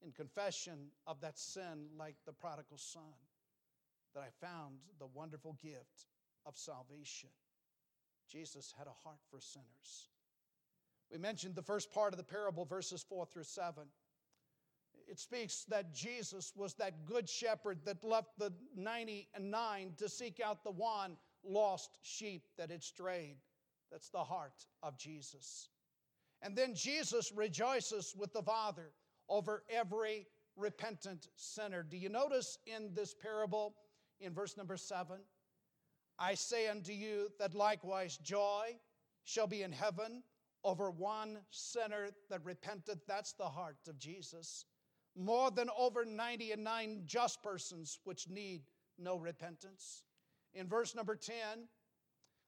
in 0.02 0.12
confession 0.12 0.88
of 1.06 1.20
that 1.22 1.38
sin, 1.38 1.88
like 1.98 2.16
the 2.26 2.32
prodigal 2.32 2.78
son, 2.78 3.02
that 4.14 4.22
I 4.22 4.46
found 4.46 4.78
the 5.00 5.08
wonderful 5.08 5.58
gift 5.62 6.08
of 6.46 6.58
salvation. 6.58 7.30
Jesus 8.30 8.74
had 8.78 8.88
a 8.88 9.04
heart 9.04 9.20
for 9.30 9.40
sinners. 9.40 10.10
We 11.12 11.18
mentioned 11.18 11.56
the 11.56 11.62
first 11.62 11.92
part 11.92 12.14
of 12.14 12.18
the 12.18 12.24
parable, 12.24 12.66
verses 12.66 13.04
4 13.08 13.26
through 13.26 13.44
7. 13.44 13.84
It 15.08 15.20
speaks 15.20 15.66
that 15.70 15.94
Jesus 15.94 16.54
was 16.56 16.76
that 16.76 17.06
good 17.06 17.28
shepherd 17.28 17.80
that 17.86 18.04
left 18.04 18.38
the 18.38 18.54
99 18.76 19.94
to 19.98 20.08
seek 20.08 20.40
out 20.40 20.64
the 20.64 20.72
one 20.72 21.18
lost 21.44 21.98
sheep 22.02 22.44
that 22.58 22.72
had 22.72 22.84
strayed. 22.84 23.38
That's 23.92 24.10
the 24.10 24.24
heart 24.24 24.66
of 24.84 24.98
Jesus. 24.98 25.70
And 26.42 26.56
then 26.56 26.74
Jesus 26.76 27.32
rejoices 27.36 28.16
with 28.18 28.34
the 28.34 28.44
Father 28.44 28.92
over 29.28 29.64
every 29.70 30.28
repentant 30.56 31.30
sinner. 31.36 31.84
Do 31.84 31.98
you 31.98 32.10
notice 32.10 32.58
in 32.66 32.94
this 32.94 33.14
parable, 33.14 33.76
in 34.20 34.34
verse 34.34 34.58
number 34.58 34.78
seven? 34.78 35.18
I 36.18 36.36
say 36.36 36.68
unto 36.68 36.92
you 36.92 37.30
that 37.40 37.56
likewise 37.56 38.18
joy 38.18 38.76
shall 39.24 39.48
be 39.48 39.64
in 39.64 39.72
heaven 39.72 40.24
over 40.64 40.92
one 40.92 41.38
sinner 41.50 42.10
that 42.30 42.44
repenteth. 42.44 43.00
That's 43.08 43.34
the 43.34 43.46
heart 43.46 43.78
of 43.88 43.98
Jesus. 43.98 44.66
More 45.16 45.52
than 45.52 45.70
over 45.78 46.06
99 46.06 47.04
just 47.06 47.42
persons 47.42 48.00
which 48.04 48.30
need 48.30 48.64
no 48.98 49.18
repentance. 49.18 50.04
In 50.54 50.68
verse 50.68 50.96
number 50.96 51.16
10, 51.16 51.36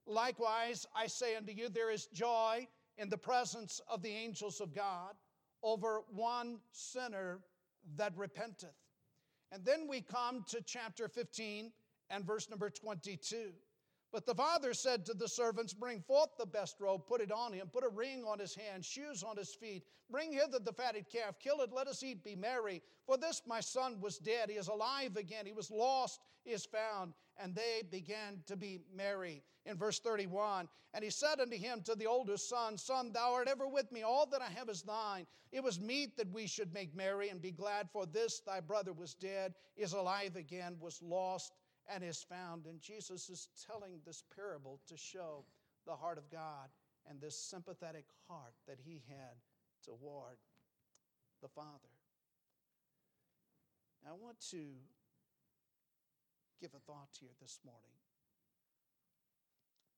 likewise 0.06 0.86
I 0.96 1.08
say 1.08 1.36
unto 1.36 1.52
you, 1.52 1.70
there 1.70 1.92
is 1.92 2.08
joy 2.08 2.68
in 2.98 3.10
the 3.10 3.18
presence 3.18 3.82
of 3.88 4.02
the 4.02 4.10
angels 4.10 4.62
of 4.62 4.74
God 4.74 5.16
over 5.64 6.02
one 6.10 6.60
sinner 6.72 7.40
that 7.96 8.14
repenteth. 8.18 8.76
And 9.52 9.64
then 9.66 9.88
we 9.88 10.02
come 10.02 10.46
to 10.50 10.62
chapter 10.62 11.08
15 11.08 11.72
and 12.10 12.26
verse 12.26 12.50
number 12.50 12.70
22. 12.70 13.52
But 14.12 14.26
the 14.26 14.36
father 14.36 14.74
said 14.74 15.06
to 15.06 15.14
the 15.14 15.28
servants, 15.28 15.74
Bring 15.74 16.02
forth 16.02 16.32
the 16.38 16.46
best 16.46 16.76
robe, 16.82 17.08
put 17.08 17.22
it 17.22 17.32
on 17.32 17.54
him, 17.54 17.70
put 17.72 17.86
a 17.86 17.90
ring 17.90 18.26
on 18.26 18.40
his 18.40 18.54
hand, 18.54 18.84
shoes 18.84 19.24
on 19.24 19.38
his 19.38 19.54
feet. 19.56 19.84
Bring 20.10 20.34
hither 20.34 20.60
the 20.60 20.74
fatted 20.74 21.06
calf, 21.10 21.40
kill 21.40 21.62
it, 21.62 21.72
let 21.72 21.88
us 21.88 22.04
eat, 22.04 22.24
be 22.24 22.36
merry. 22.36 22.82
For 23.06 23.16
this 23.16 23.42
my 23.48 23.62
son 23.62 24.02
was 24.02 24.18
dead, 24.18 24.50
he 24.50 24.58
is 24.58 24.68
alive 24.68 25.16
again, 25.16 25.46
he 25.46 25.54
was 25.54 25.72
lost, 25.72 26.20
he 26.44 26.52
is 26.52 26.66
found. 26.66 27.14
And 27.42 27.56
they 27.56 27.84
began 27.90 28.44
to 28.48 28.56
be 28.56 28.80
merry. 28.96 29.44
In 29.66 29.78
verse 29.78 30.00
31, 30.00 30.68
and 30.94 31.04
he 31.04 31.12
said 31.12 31.40
unto 31.40 31.56
him 31.56 31.82
to 31.84 31.94
the 31.94 32.08
oldest 32.08 32.50
son, 32.50 32.80
Son, 32.80 33.12
thou 33.14 33.34
art 33.34 33.48
ever 33.48 33.68
with 33.68 33.92
me, 33.92 34.02
all 34.02 34.26
that 34.32 34.42
I 34.42 34.50
have 34.50 34.70
is 34.70 34.82
thine. 34.82 35.28
It 35.52 35.64
was 35.64 35.80
meet 35.80 36.18
that 36.18 36.32
we 36.32 36.48
should 36.48 36.74
make 36.74 36.96
merry 36.96 37.30
and 37.30 37.40
be 37.40 37.52
glad, 37.52 37.88
for 37.92 38.08
this 38.08 38.40
thy 38.40 38.60
brother 38.60 38.92
was 38.92 39.14
dead, 39.14 39.54
is 39.78 39.94
alive 39.94 40.36
again, 40.36 40.78
was 40.80 41.00
lost 41.04 41.54
and 41.88 42.04
is 42.04 42.24
found. 42.24 42.66
And 42.66 42.82
Jesus 42.82 43.30
is 43.30 43.50
telling 43.68 44.00
this 44.04 44.24
parable 44.36 44.80
to 44.88 44.98
show 44.98 45.46
the 45.86 45.96
heart 45.96 46.18
of 46.18 46.30
God 46.32 46.70
and 47.08 47.22
this 47.22 47.38
sympathetic 47.38 48.06
heart 48.28 48.54
that 48.68 48.80
he 48.84 49.04
had 49.08 49.38
toward 49.86 50.38
the 51.42 51.50
Father. 51.50 51.70
I 54.08 54.14
want 54.14 54.40
to 54.52 54.58
give 56.62 56.72
a 56.76 56.80
thought 56.80 57.12
to 57.18 57.26
you 57.26 57.32
this 57.42 57.60
morning 57.66 57.98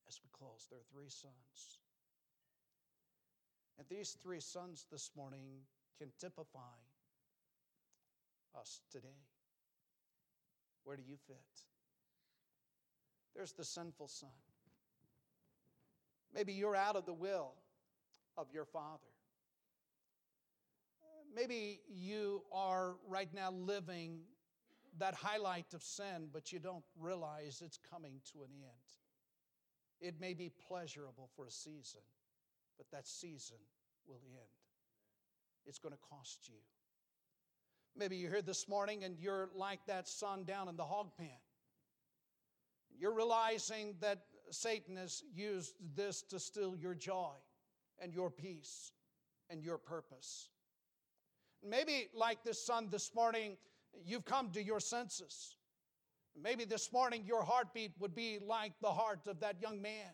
as 0.07 0.19
we 0.23 0.29
close. 0.31 0.67
There 0.69 0.79
are 0.79 0.91
three 0.93 1.09
sons. 1.09 1.79
And 3.77 3.85
these 3.89 4.15
three 4.23 4.39
sons 4.39 4.85
this 4.89 5.11
morning 5.17 5.65
can 5.99 6.09
typify 6.19 6.79
us 8.57 8.79
today. 8.89 9.19
Where 10.85 10.95
do 10.95 11.03
you 11.05 11.17
fit? 11.27 11.37
There's 13.35 13.51
the 13.51 13.65
sinful 13.65 14.07
son. 14.07 14.29
Maybe 16.33 16.53
you're 16.53 16.75
out 16.75 16.95
of 16.95 17.05
the 17.05 17.13
will 17.13 17.53
of 18.37 18.47
your 18.53 18.65
father. 18.65 18.99
Maybe 21.35 21.81
you 21.89 22.43
are 22.51 22.95
right 23.07 23.29
now 23.33 23.51
living 23.51 24.19
that 24.99 25.15
highlight 25.15 25.73
of 25.73 25.83
sin, 25.83 26.29
but 26.31 26.51
you 26.51 26.59
don't 26.59 26.83
realize 26.99 27.61
it's 27.63 27.79
coming 27.91 28.21
to 28.31 28.43
an 28.43 28.49
end. 28.53 28.71
It 29.99 30.19
may 30.19 30.33
be 30.33 30.51
pleasurable 30.67 31.29
for 31.35 31.45
a 31.45 31.51
season, 31.51 32.01
but 32.77 32.87
that 32.91 33.07
season 33.07 33.57
will 34.07 34.21
end. 34.31 34.49
It's 35.65 35.79
going 35.79 35.93
to 35.93 35.99
cost 36.09 36.47
you. 36.47 36.59
Maybe 37.95 38.17
you're 38.17 38.31
here 38.31 38.41
this 38.41 38.67
morning 38.67 39.03
and 39.03 39.17
you're 39.17 39.49
like 39.55 39.85
that 39.87 40.07
son 40.07 40.43
down 40.43 40.67
in 40.67 40.75
the 40.75 40.83
hog 40.83 41.15
pen. 41.17 41.29
You're 42.97 43.13
realizing 43.13 43.95
that 44.01 44.23
Satan 44.49 44.97
has 44.97 45.23
used 45.33 45.75
this 45.95 46.21
to 46.23 46.39
steal 46.39 46.75
your 46.75 46.95
joy 46.95 47.33
and 47.99 48.13
your 48.13 48.29
peace 48.29 48.91
and 49.49 49.63
your 49.63 49.77
purpose. 49.77 50.49
Maybe, 51.65 52.09
like 52.13 52.43
this 52.43 52.63
son 52.63 52.89
this 52.91 53.15
morning, 53.15 53.57
you've 54.05 54.25
come 54.25 54.49
to 54.51 54.63
your 54.63 54.79
senses. 54.79 55.55
Maybe 56.41 56.65
this 56.65 56.91
morning 56.91 57.23
your 57.25 57.43
heartbeat 57.43 57.91
would 57.99 58.15
be 58.15 58.39
like 58.45 58.73
the 58.81 58.91
heart 58.91 59.27
of 59.27 59.39
that 59.41 59.61
young 59.61 59.81
man 59.81 60.09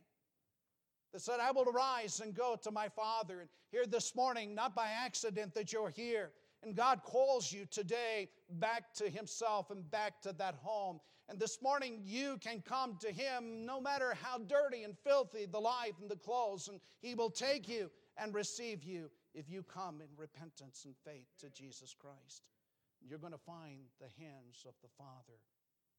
that 1.14 1.22
said, 1.22 1.40
I 1.40 1.52
will 1.52 1.70
arise 1.70 2.20
and 2.20 2.34
go 2.34 2.58
to 2.62 2.72
my 2.72 2.90
father. 2.90 3.42
And 3.42 3.50
here 3.72 3.86
this 3.86 4.16
morning, 4.16 4.54
not 4.54 4.76
by 4.76 4.90
accident 4.90 5.54
that 5.56 5.74
you're 5.74 5.90
here, 5.90 6.32
and 6.62 6.76
God 6.76 7.04
calls 7.04 7.52
you 7.52 7.66
today 7.72 8.30
back 8.50 8.94
to 8.96 9.10
Himself 9.10 9.72
and 9.72 9.90
back 9.90 10.22
to 10.22 10.34
that 10.34 10.56
home. 10.56 11.00
And 11.30 11.40
this 11.40 11.62
morning, 11.62 12.02
you 12.04 12.38
can 12.42 12.62
come 12.62 12.98
to 13.02 13.12
Him 13.12 13.66
no 13.66 13.80
matter 13.80 14.14
how 14.22 14.40
dirty 14.40 14.84
and 14.84 14.98
filthy 14.98 15.46
the 15.46 15.60
life 15.60 15.94
and 16.02 16.10
the 16.10 16.16
clothes, 16.16 16.68
and 16.68 16.80
He 17.02 17.16
will 17.16 17.30
take 17.30 17.70
you 17.70 17.90
and 18.18 18.34
receive 18.34 18.84
you 18.84 19.10
if 19.34 19.50
you 19.50 19.64
come 19.64 20.02
in 20.02 20.08
repentance 20.18 20.86
and 20.86 20.96
faith 21.06 21.28
to 21.40 21.50
Jesus 21.50 21.96
Christ. 21.98 22.44
You're 23.08 23.20
going 23.20 23.34
to 23.34 23.46
find 23.46 23.88
the 24.00 24.12
hands 24.24 24.66
of 24.68 24.74
the 24.82 24.90
Father 24.98 25.40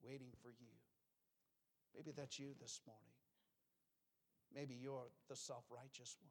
waiting 0.02 0.32
for 0.42 0.50
you. 0.50 0.74
Maybe 1.94 2.12
that's 2.12 2.38
you 2.38 2.54
this 2.60 2.80
morning. 2.86 3.14
Maybe 4.54 4.74
you're 4.74 5.10
the 5.28 5.36
self 5.36 5.64
righteous 5.70 6.16
one. 6.20 6.30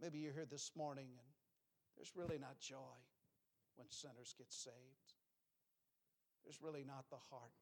Maybe 0.00 0.18
you're 0.18 0.32
here 0.32 0.48
this 0.50 0.70
morning 0.76 1.08
and 1.18 1.28
there's 1.96 2.12
really 2.16 2.38
not 2.38 2.58
joy 2.60 2.96
when 3.76 3.90
sinners 3.90 4.34
get 4.36 4.52
saved. 4.52 5.14
There's 6.44 6.62
really 6.62 6.84
not 6.86 7.04
the 7.10 7.20
heart 7.30 7.52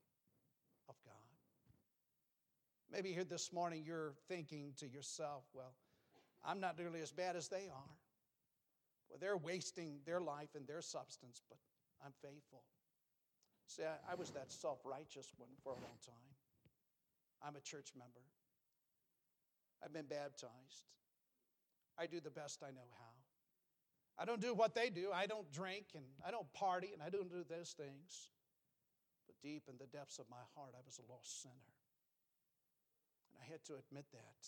of 0.89 0.95
God. 1.05 1.15
Maybe 2.91 3.13
here 3.13 3.25
this 3.25 3.53
morning 3.53 3.83
you're 3.87 4.15
thinking 4.29 4.73
to 4.79 4.89
yourself, 4.89 5.45
well, 5.53 5.75
I'm 6.45 6.61
not 6.61 6.79
nearly 6.79 7.01
as 7.01 7.13
bad 7.13 7.37
as 7.37 7.49
they 7.49 7.69
are. 7.69 7.97
Well, 9.09 9.19
they're 9.21 9.37
wasting 9.37 10.01
their 10.05 10.21
life 10.21 10.55
and 10.55 10.67
their 10.67 10.83
substance, 10.83 11.43
but 11.49 11.59
I'm 12.05 12.13
faithful. 12.23 12.63
See, 13.67 13.83
I, 13.83 14.13
I 14.13 14.15
was 14.15 14.31
that 14.31 14.51
self 14.53 14.81
righteous 14.85 15.33
one 15.37 15.51
for 15.63 15.73
a 15.73 15.77
long 15.77 15.99
time. 16.05 16.33
I'm 17.43 17.57
a 17.57 17.61
church 17.61 17.93
member. 17.97 18.25
I've 19.85 19.93
been 19.93 20.07
baptized. 20.07 20.89
I 21.99 22.07
do 22.07 22.21
the 22.21 22.31
best 22.31 22.63
I 22.63 22.71
know 22.71 22.89
how. 22.99 23.15
I 24.19 24.25
don't 24.25 24.41
do 24.41 24.55
what 24.55 24.75
they 24.75 24.91
do. 24.91 25.11
I 25.15 25.27
don't 25.27 25.51
drink 25.53 25.95
and 25.95 26.05
I 26.27 26.31
don't 26.31 26.51
party 26.53 26.91
and 26.93 27.03
I 27.03 27.11
don't 27.11 27.31
do 27.31 27.45
those 27.49 27.75
things. 27.79 28.31
But 29.27 29.37
deep 29.43 29.65
in 29.69 29.79
the 29.79 29.87
depths 29.87 30.19
of 30.19 30.27
my 30.29 30.43
heart, 30.57 30.75
I 30.75 30.83
was 30.85 30.99
a 30.99 31.07
lost 31.13 31.43
sinner. 31.43 31.71
And 33.31 33.39
I 33.39 33.45
had 33.51 33.63
to 33.67 33.75
admit 33.79 34.07
that 34.13 34.41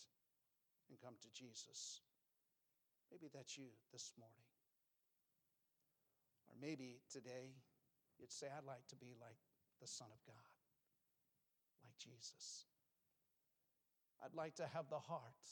and 0.89 0.99
come 0.99 1.15
to 1.23 1.31
Jesus. 1.31 2.03
Maybe 3.11 3.29
that's 3.33 3.59
you 3.59 3.67
this 3.93 4.13
morning. 4.19 4.47
Or 6.49 6.55
maybe 6.61 7.01
today 7.11 7.55
you'd 8.19 8.33
say, 8.33 8.47
I'd 8.47 8.67
like 8.67 8.87
to 8.89 8.97
be 8.97 9.15
like 9.21 9.39
the 9.81 9.87
Son 9.87 10.09
of 10.13 10.25
God, 10.27 10.55
like 11.83 11.97
Jesus. 11.99 12.67
I'd 14.25 14.35
like 14.35 14.55
to 14.57 14.67
have 14.67 14.89
the 14.91 14.99
heart 14.99 15.43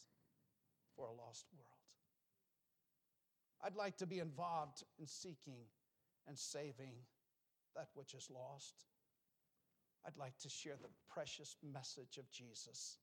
for 0.95 1.07
a 1.07 1.13
lost 1.13 1.47
world. 1.53 1.67
I'd 3.63 3.77
like 3.77 3.97
to 3.99 4.07
be 4.07 4.21
involved 4.21 4.85
in 4.99 5.07
seeking 5.07 5.67
and 6.27 6.39
saving 6.39 6.95
that 7.75 7.89
which 7.95 8.15
is 8.15 8.29
lost. 8.31 8.85
I'd 10.07 10.17
like 10.17 10.39
to 10.39 10.49
share 10.49 10.77
the 10.81 10.91
precious 11.09 11.57
message 11.63 12.19
of 12.19 12.31
Jesus 12.31 12.99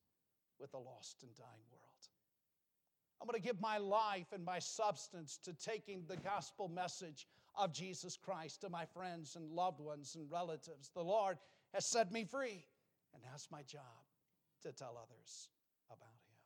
with 0.58 0.72
a 0.74 0.78
lost 0.78 1.22
and 1.22 1.34
dying 1.34 1.66
world. 1.70 1.85
I'm 3.20 3.26
going 3.26 3.40
to 3.40 3.46
give 3.46 3.60
my 3.60 3.78
life 3.78 4.26
and 4.32 4.44
my 4.44 4.58
substance 4.58 5.38
to 5.44 5.54
taking 5.54 6.04
the 6.06 6.16
gospel 6.18 6.68
message 6.68 7.26
of 7.54 7.72
Jesus 7.72 8.16
Christ 8.16 8.60
to 8.60 8.68
my 8.68 8.84
friends 8.84 9.36
and 9.36 9.50
loved 9.50 9.80
ones 9.80 10.14
and 10.14 10.30
relatives. 10.30 10.90
The 10.94 11.02
Lord 11.02 11.38
has 11.72 11.86
set 11.86 12.12
me 12.12 12.24
free, 12.24 12.64
and 13.14 13.22
that's 13.24 13.50
my 13.50 13.62
job 13.62 13.82
to 14.62 14.72
tell 14.72 14.98
others 14.98 15.48
about 15.88 16.20
Him. 16.28 16.36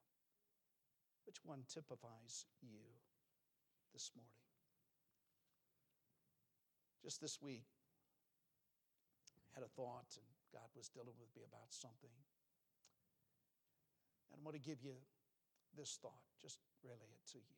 Which 1.27 1.39
one 1.45 1.63
typifies 1.69 2.47
you? 2.63 2.79
this 3.93 4.11
morning. 4.15 4.31
Just 7.03 7.21
this 7.21 7.41
week, 7.43 7.67
I 9.51 9.61
had 9.61 9.65
a 9.65 9.73
thought, 9.75 10.09
and 10.17 10.27
God 10.53 10.69
was 10.77 10.89
dealing 10.89 11.17
with 11.19 11.29
me 11.35 11.43
about 11.43 11.73
something. 11.73 12.13
And 14.31 14.39
I'm 14.39 14.45
going 14.45 14.59
to 14.59 14.63
give 14.63 14.83
you 14.83 14.95
this 15.77 15.99
thought, 16.01 16.25
just 16.41 16.59
relay 16.83 17.11
it 17.13 17.31
to 17.33 17.39
you. 17.39 17.57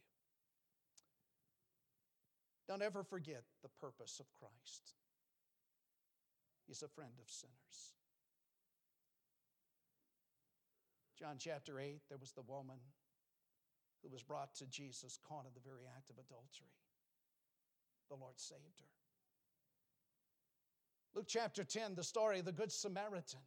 Don't 2.69 2.83
ever 2.83 3.03
forget 3.03 3.43
the 3.63 3.69
purpose 3.81 4.21
of 4.21 4.27
Christ. 4.39 4.95
He's 6.67 6.83
a 6.83 6.89
friend 6.89 7.13
of 7.21 7.29
sinners. 7.29 7.95
John 11.19 11.37
chapter 11.39 11.79
8, 11.79 12.01
there 12.09 12.19
was 12.19 12.33
the 12.33 12.43
woman 12.43 12.79
who 14.03 14.09
was 14.11 14.23
brought 14.23 14.55
to 14.57 14.67
Jesus 14.67 15.19
caught 15.29 15.47
in 15.47 15.53
the 15.55 15.69
very 15.69 15.85
act 15.97 16.11
of 16.11 16.17
adultery. 16.17 16.73
The 18.09 18.17
Lord 18.17 18.39
saved 18.39 18.81
her. 18.81 18.93
Luke 21.15 21.27
chapter 21.29 21.63
10, 21.63 21.95
the 21.95 22.03
story 22.03 22.39
of 22.39 22.45
the 22.45 22.53
Good 22.53 22.73
Samaritan. 22.73 23.41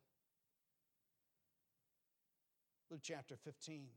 Luke 2.91 3.01
chapter 3.03 3.36
15, 3.36 3.88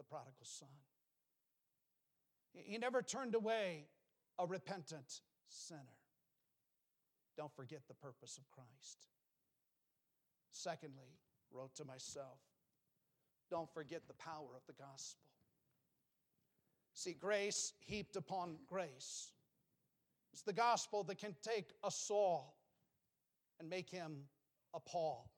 the 0.00 0.04
prodigal 0.04 0.32
son. 0.44 0.68
He 2.54 2.78
never 2.78 3.02
turned 3.02 3.34
away 3.34 3.84
a 4.38 4.46
repentant 4.46 5.20
sinner. 5.46 5.98
Don't 7.36 7.54
forget 7.54 7.82
the 7.86 7.94
purpose 7.94 8.38
of 8.38 8.50
Christ. 8.50 9.08
Secondly, 10.52 11.18
wrote 11.52 11.74
to 11.76 11.84
myself, 11.84 12.38
don't 13.50 13.70
forget 13.74 14.08
the 14.08 14.14
power 14.14 14.48
of 14.56 14.62
the 14.66 14.72
gospel. 14.72 15.26
See, 16.94 17.12
grace 17.12 17.74
heaped 17.80 18.16
upon 18.16 18.56
grace. 18.66 19.32
It's 20.32 20.42
the 20.42 20.52
gospel 20.54 21.04
that 21.04 21.18
can 21.18 21.36
take 21.42 21.72
a 21.84 21.90
Saul 21.90 22.56
and 23.58 23.68
make 23.68 23.90
him 23.90 24.22
a 24.72 24.80
Paul. 24.80 25.30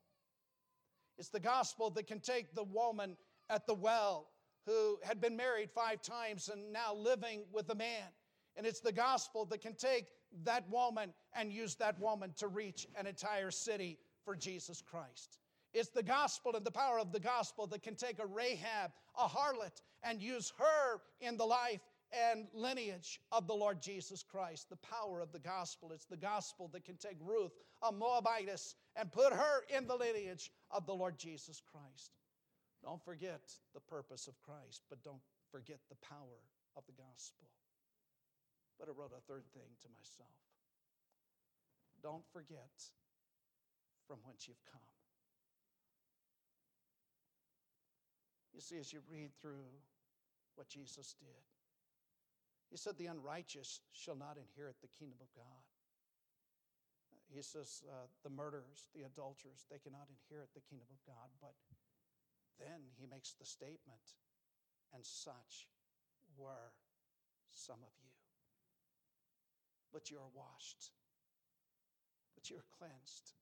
It's 1.17 1.29
the 1.29 1.39
gospel 1.41 1.89
that 1.91 2.07
can 2.07 2.21
take 2.21 2.55
the 2.55 2.63
woman 2.63 3.17
at 3.49 3.67
the 3.67 3.73
well 3.73 4.29
who 4.65 4.97
had 5.03 5.19
been 5.19 5.35
married 5.35 5.69
five 5.71 6.01
times 6.01 6.49
and 6.49 6.71
now 6.71 6.93
living 6.93 7.43
with 7.51 7.69
a 7.69 7.75
man. 7.75 8.07
And 8.55 8.65
it's 8.65 8.79
the 8.79 8.91
gospel 8.91 9.45
that 9.45 9.61
can 9.61 9.73
take 9.73 10.07
that 10.43 10.69
woman 10.69 11.13
and 11.35 11.51
use 11.51 11.75
that 11.75 11.99
woman 11.99 12.33
to 12.37 12.47
reach 12.47 12.87
an 12.95 13.07
entire 13.07 13.51
city 13.51 13.97
for 14.23 14.35
Jesus 14.35 14.81
Christ. 14.81 15.37
It's 15.73 15.89
the 15.89 16.03
gospel 16.03 16.55
and 16.55 16.63
the 16.63 16.71
power 16.71 16.99
of 16.99 17.11
the 17.11 17.19
gospel 17.19 17.65
that 17.67 17.81
can 17.81 17.95
take 17.95 18.19
a 18.19 18.25
Rahab, 18.25 18.91
a 19.17 19.27
harlot, 19.27 19.81
and 20.03 20.21
use 20.21 20.53
her 20.57 21.01
in 21.19 21.35
the 21.35 21.45
life 21.45 21.81
and 22.11 22.45
lineage 22.53 23.19
of 23.31 23.47
the 23.47 23.55
Lord 23.55 23.81
Jesus 23.81 24.23
Christ. 24.23 24.69
The 24.69 24.75
power 24.77 25.19
of 25.19 25.31
the 25.31 25.39
gospel. 25.39 25.91
It's 25.91 26.05
the 26.05 26.15
gospel 26.15 26.69
that 26.73 26.85
can 26.85 26.97
take 26.97 27.17
Ruth, 27.19 27.53
a 27.81 27.91
Moabitess, 27.91 28.75
and 28.95 29.11
put 29.11 29.33
her 29.33 29.63
in 29.75 29.87
the 29.87 29.95
lineage 29.95 30.51
of 30.69 30.85
the 30.85 30.93
Lord 30.93 31.17
Jesus 31.17 31.61
Christ. 31.71 32.11
Don't 32.83 33.01
forget 33.01 33.41
the 33.73 33.79
purpose 33.79 34.27
of 34.27 34.35
Christ, 34.43 34.83
but 34.89 35.01
don't 35.03 35.23
forget 35.51 35.79
the 35.87 35.95
power 36.03 36.43
of 36.75 36.83
the 36.85 36.91
gospel. 36.91 37.47
But 38.77 38.89
I 38.89 38.91
wrote 38.91 39.15
a 39.15 39.23
third 39.23 39.47
thing 39.53 39.71
to 39.81 39.87
myself. 39.95 40.35
Don't 42.01 42.27
forget 42.33 42.75
from 44.05 44.19
whence 44.27 44.47
you've 44.47 44.65
come. 44.69 44.83
You 48.53 48.59
see, 48.59 48.77
as 48.77 48.91
you 48.91 48.99
read 49.09 49.31
through 49.41 49.71
what 50.55 50.67
Jesus 50.67 51.15
did, 51.17 51.43
he 52.69 52.77
said, 52.77 52.97
The 52.97 53.07
unrighteous 53.07 53.81
shall 53.93 54.15
not 54.15 54.37
inherit 54.37 54.75
the 54.81 54.91
kingdom 54.99 55.17
of 55.21 55.31
God. 55.33 55.63
He 57.33 57.41
says, 57.41 57.81
uh, 57.87 58.05
The 58.21 58.29
murderers, 58.29 58.89
the 58.93 59.05
adulterers, 59.05 59.65
they 59.71 59.79
cannot 59.79 60.09
inherit 60.11 60.49
the 60.53 60.61
kingdom 60.61 60.89
of 60.91 61.01
God. 61.07 61.29
But 61.41 61.55
then 62.59 62.93
he 62.99 63.05
makes 63.05 63.33
the 63.33 63.45
statement, 63.45 64.17
And 64.93 65.05
such 65.05 65.67
were 66.37 66.73
some 67.51 67.81
of 67.81 67.93
you. 68.01 68.13
But 69.91 70.09
you 70.09 70.17
are 70.17 70.33
washed, 70.33 70.91
but 72.33 72.49
you're 72.49 72.65
cleansed, 72.77 73.33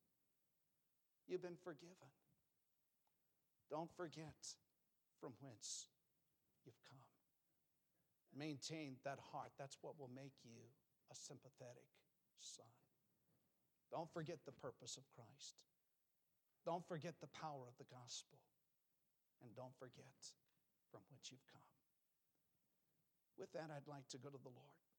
you've 1.28 1.42
been 1.42 1.60
forgiven. 1.64 2.12
Don't 3.70 3.90
forget 3.96 4.36
from 5.22 5.32
whence 5.40 5.88
you've 6.66 6.82
come. 6.90 7.00
Maintain 8.36 8.98
that 9.06 9.20
heart. 9.32 9.52
That's 9.58 9.78
what 9.82 9.98
will 9.98 10.12
make 10.14 10.36
you 10.44 10.60
a 11.10 11.16
sympathetic 11.16 11.88
son. 12.38 12.68
Don't 13.92 14.12
forget 14.12 14.40
the 14.46 14.52
purpose 14.52 14.98
of 14.98 15.04
Christ. 15.16 15.64
Don't 16.66 16.86
forget 16.88 17.16
the 17.20 17.28
power 17.28 17.64
of 17.68 17.78
the 17.78 17.88
gospel. 17.92 18.40
And 19.42 19.56
don't 19.56 19.76
forget 19.78 20.34
from 20.92 21.02
whence 21.10 21.32
you've 21.32 21.46
come. 21.50 21.66
With 23.38 23.52
that, 23.54 23.74
I'd 23.74 23.90
like 23.90 24.08
to 24.10 24.18
go 24.18 24.30
to 24.30 24.38
the 24.38 24.54
Lord. 24.54 24.91